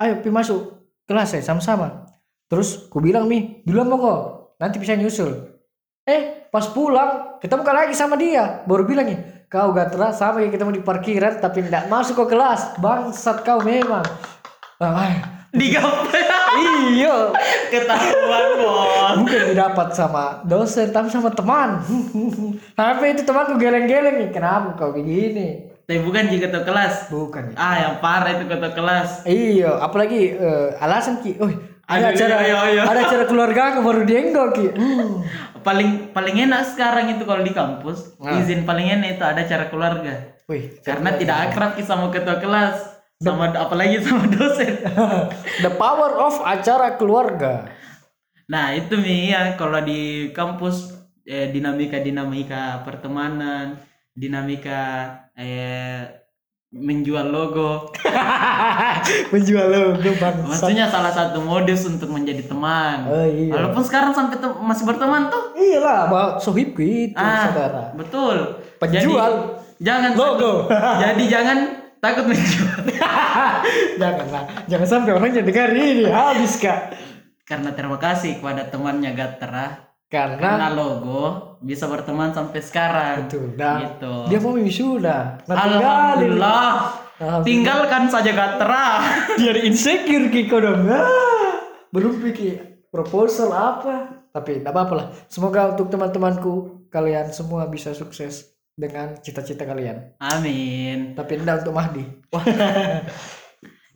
ayo 0.00 0.20
pi 0.20 0.28
masuk 0.28 0.88
kelas 1.04 1.37
ya 1.37 1.42
sama-sama." 1.42 2.06
Terus 2.46 2.87
ku 2.87 3.02
bilang 3.02 3.26
mi, 3.26 3.62
duluan 3.66 3.90
monggo, 3.90 4.14
nanti 4.62 4.78
bisa 4.78 4.94
nyusul. 4.94 5.59
Eh, 6.06 6.46
pas 6.46 6.62
pulang 6.70 7.42
ketemu 7.42 7.66
lagi 7.66 7.94
sama 7.98 8.14
dia, 8.14 8.62
baru 8.70 8.87
bilang 8.87 9.11
nih, 9.11 9.18
kau 9.50 9.74
gatra 9.74 10.14
sama 10.14 10.38
kayak 10.38 10.54
ketemu 10.54 10.78
di 10.78 10.82
parkiran 10.87 11.35
tapi 11.42 11.66
tidak 11.66 11.90
masuk 11.90 12.22
ke 12.22 12.38
kelas, 12.38 12.78
bangsat 12.78 13.42
kau 13.42 13.59
memang. 13.66 14.06
Ah, 14.78 15.11
digapai 15.50 16.22
iya, 16.94 17.35
ketahuan 17.74 18.46
bos. 18.62 19.14
bukan 19.26 19.42
didapat 19.50 19.88
sama 19.98 20.46
dosen 20.46 20.94
tapi 20.94 21.11
sama 21.11 21.35
teman. 21.35 21.82
Tapi 22.78 23.04
itu 23.16 23.22
temanku 23.24 23.59
geleng-geleng 23.59 24.22
nih, 24.22 24.30
kenapa 24.30 24.78
kau 24.78 24.94
begini? 24.94 25.76
Tapi 25.87 26.03
bukan 26.03 26.27
jika 26.27 26.51
ketua 26.51 26.66
kelas. 26.66 26.94
Bukan. 27.09 27.55
Ah 27.55 27.79
yang 27.79 27.94
parah 28.03 28.35
itu 28.35 28.44
ketua 28.44 28.75
kelas. 28.75 29.22
Iya, 29.22 29.79
apalagi 29.79 30.35
eh, 30.35 30.68
alasan 30.83 31.22
ki, 31.22 31.38
oh 31.38 31.46
ada 31.87 32.11
Aduh, 32.11 32.18
acara 32.18 32.37
iya, 32.42 32.59
iya. 32.75 32.83
ada 32.83 33.01
acara 33.07 33.25
keluarga 33.31 33.61
aku 33.70 33.79
baru 33.87 34.03
dienggok 34.03 34.49
ki. 34.53 34.66
Hmm. 34.75 35.22
Paling 35.66 36.14
paling 36.14 36.46
enak 36.46 36.62
sekarang 36.75 37.11
itu 37.11 37.27
kalau 37.27 37.42
di 37.42 37.51
kampus 37.51 38.14
Nah. 38.22 38.38
izin 38.38 38.62
paling 38.62 38.87
enak 38.87 39.18
itu 39.18 39.25
ada 39.27 39.42
acara 39.42 39.66
keluarga. 39.66 40.14
Wih, 40.46 40.79
Karena 40.79 41.11
tidak 41.14 41.51
akrab 41.51 41.75
Ki 41.75 41.83
sama 41.83 42.07
ketua 42.11 42.38
kelas 42.38 43.03
sama 43.18 43.51
apalagi 43.51 43.99
sama 43.99 44.31
dosen. 44.35 44.79
the 45.66 45.70
power 45.75 46.14
of 46.22 46.38
acara 46.42 46.94
keluarga. 46.94 47.66
Nah 48.46 48.75
itu 48.75 48.94
nih 48.94 49.35
ya 49.35 49.40
kalau 49.59 49.83
di 49.83 50.31
kampus 50.31 50.94
eh, 51.27 51.51
dinamika 51.51 51.99
dinamika 51.99 52.87
pertemanan, 52.87 53.83
dinamika 54.14 55.11
eh, 55.37 56.03
menjual 56.72 57.31
logo. 57.31 57.88
Menjual 59.33 59.66
logo 59.70 60.11
bang. 60.18 60.37
Maksudnya 60.44 60.90
salah 60.90 61.12
satu 61.14 61.38
modus 61.40 61.87
untuk 61.87 62.11
menjadi 62.11 62.42
teman. 62.44 63.07
Oh, 63.07 63.22
iya. 63.25 63.55
Walaupun 63.55 63.83
sekarang 63.87 64.11
sampai 64.12 64.37
masih 64.61 64.85
berteman 64.85 65.31
tuh. 65.31 65.55
Iya 65.55 65.79
lah, 65.81 66.01
bahwa 66.11 66.29
sohib 66.42 66.75
gitu 66.75 67.16
Ah, 67.16 67.49
saudara. 67.49 67.85
betul. 67.94 68.61
Penjual 68.83 69.33
Jadi, 69.33 69.85
jangan 69.87 70.12
logo. 70.18 70.53
jadi 71.07 71.25
jangan 71.31 71.59
takut 72.03 72.25
menjual. 72.27 72.81
jangan 74.03 74.27
lah, 74.29 74.44
jangan 74.66 74.88
sampai 74.88 75.11
orangnya 75.14 75.42
dengar 75.46 75.70
ini 75.72 76.05
habis 76.11 76.59
kak. 76.59 76.92
Karena 77.46 77.70
terima 77.70 77.94
kasih 77.94 78.42
kepada 78.42 78.66
temannya 78.66 79.14
Gatra 79.14 79.94
Karena 80.11 80.35
karena 80.59 80.68
logo 80.75 81.45
bisa 81.61 81.88
berteman 81.88 82.33
sampai 82.33 82.61
sekarang. 82.61 83.29
betul, 83.29 83.57
dah. 83.57 83.79
Gitu. 83.81 84.14
Dia 84.33 84.38
mau 84.42 84.53
wisuda. 84.57 85.19
Nah. 85.49 85.57
Alhamdulillah. 85.57 86.73
Alhamdulillah. 87.16 87.47
Tinggalkan 87.49 88.03
saja 88.12 88.33
Gatra. 88.37 88.87
Dia 89.40 89.53
insecure 89.69 90.29
Kiko 90.29 90.61
dong. 90.61 90.85
Ah, 90.88 91.64
belum 91.92 92.21
pikir 92.21 92.88
proposal 92.92 93.53
apa. 93.53 94.29
Tapi 94.37 94.61
tidak 94.61 94.77
apa-apa 94.77 94.95
lah. 94.95 95.07
Semoga 95.33 95.73
untuk 95.73 95.88
teman-temanku 95.88 96.85
kalian 96.92 97.33
semua 97.33 97.64
bisa 97.73 97.97
sukses 97.97 98.53
dengan 98.77 99.16
cita-cita 99.16 99.64
kalian. 99.64 100.12
Amin. 100.21 101.16
Tapi 101.16 101.40
tidak 101.40 101.64
untuk 101.64 101.73
Mahdi. 101.73 102.05
Wah, 102.29 102.45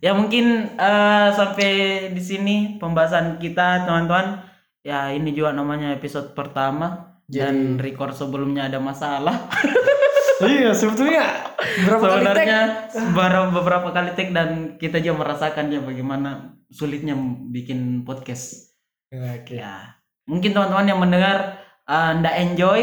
Ya 0.00 0.16
mungkin 0.16 0.80
eh, 0.80 1.28
sampai 1.36 1.70
di 2.16 2.22
sini 2.24 2.80
pembahasan 2.80 3.36
kita 3.36 3.84
teman-teman. 3.84 4.48
Ya 4.80 5.12
ini 5.12 5.36
juga 5.36 5.52
namanya 5.52 5.92
episode 5.92 6.32
pertama 6.32 7.09
dan 7.30 7.78
record 7.78 8.12
sebelumnya 8.12 8.66
ada 8.66 8.82
masalah. 8.82 9.46
iya 10.50 10.74
sebetulnya 10.74 11.54
berapa 11.86 12.02
kali? 12.02 12.24
Sebenarnya 12.26 12.60
beberapa 13.14 13.48
beberapa 13.54 13.88
kali 13.94 14.10
take 14.18 14.34
dan 14.34 14.74
kita 14.82 14.98
juga 14.98 15.22
merasakan 15.22 15.70
ya 15.70 15.80
bagaimana 15.80 16.58
sulitnya 16.74 17.14
bikin 17.54 18.02
podcast. 18.02 18.74
Oke. 19.14 19.62
Ya 19.62 20.00
mungkin 20.26 20.50
teman-teman 20.54 20.90
yang 20.90 21.00
mendengar 21.02 21.62
eh, 21.86 22.10
ndak 22.18 22.34
enjoy, 22.50 22.80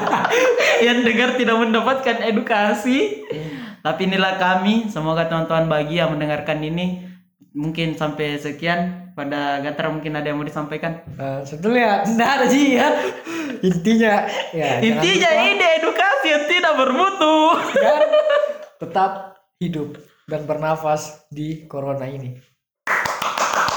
yang 0.86 1.04
dengar 1.04 1.36
tidak 1.40 1.56
mendapatkan 1.60 2.16
edukasi. 2.28 3.24
Tapi 3.84 4.08
inilah 4.08 4.40
kami, 4.40 4.88
semoga 4.88 5.28
teman-teman 5.28 5.68
bahagia 5.68 6.08
mendengarkan 6.08 6.60
ini. 6.64 7.12
mungkin 7.54 7.94
sampai 7.94 8.34
sekian 8.34 9.03
pada 9.14 9.62
Gatra 9.62 9.88
mungkin 9.94 10.18
ada 10.18 10.26
yang 10.26 10.38
mau 10.42 10.46
disampaikan. 10.46 11.00
Eh, 11.14 11.40
sebetulnya 11.46 12.02
enggak 12.04 12.30
ada 12.38 12.46
sih 12.50 12.66
ya. 12.76 12.88
Intinya 13.64 14.14
ya 14.52 14.82
intinya 14.82 15.30
ini 15.46 15.66
edukasi 15.80 16.26
yang 16.34 16.44
tidak 16.50 16.74
bermutu. 16.76 17.56
Tetap 18.82 19.40
hidup 19.62 19.96
dan 20.28 20.44
bernafas 20.44 21.24
di 21.30 21.64
corona 21.70 22.04
ini 22.04 22.53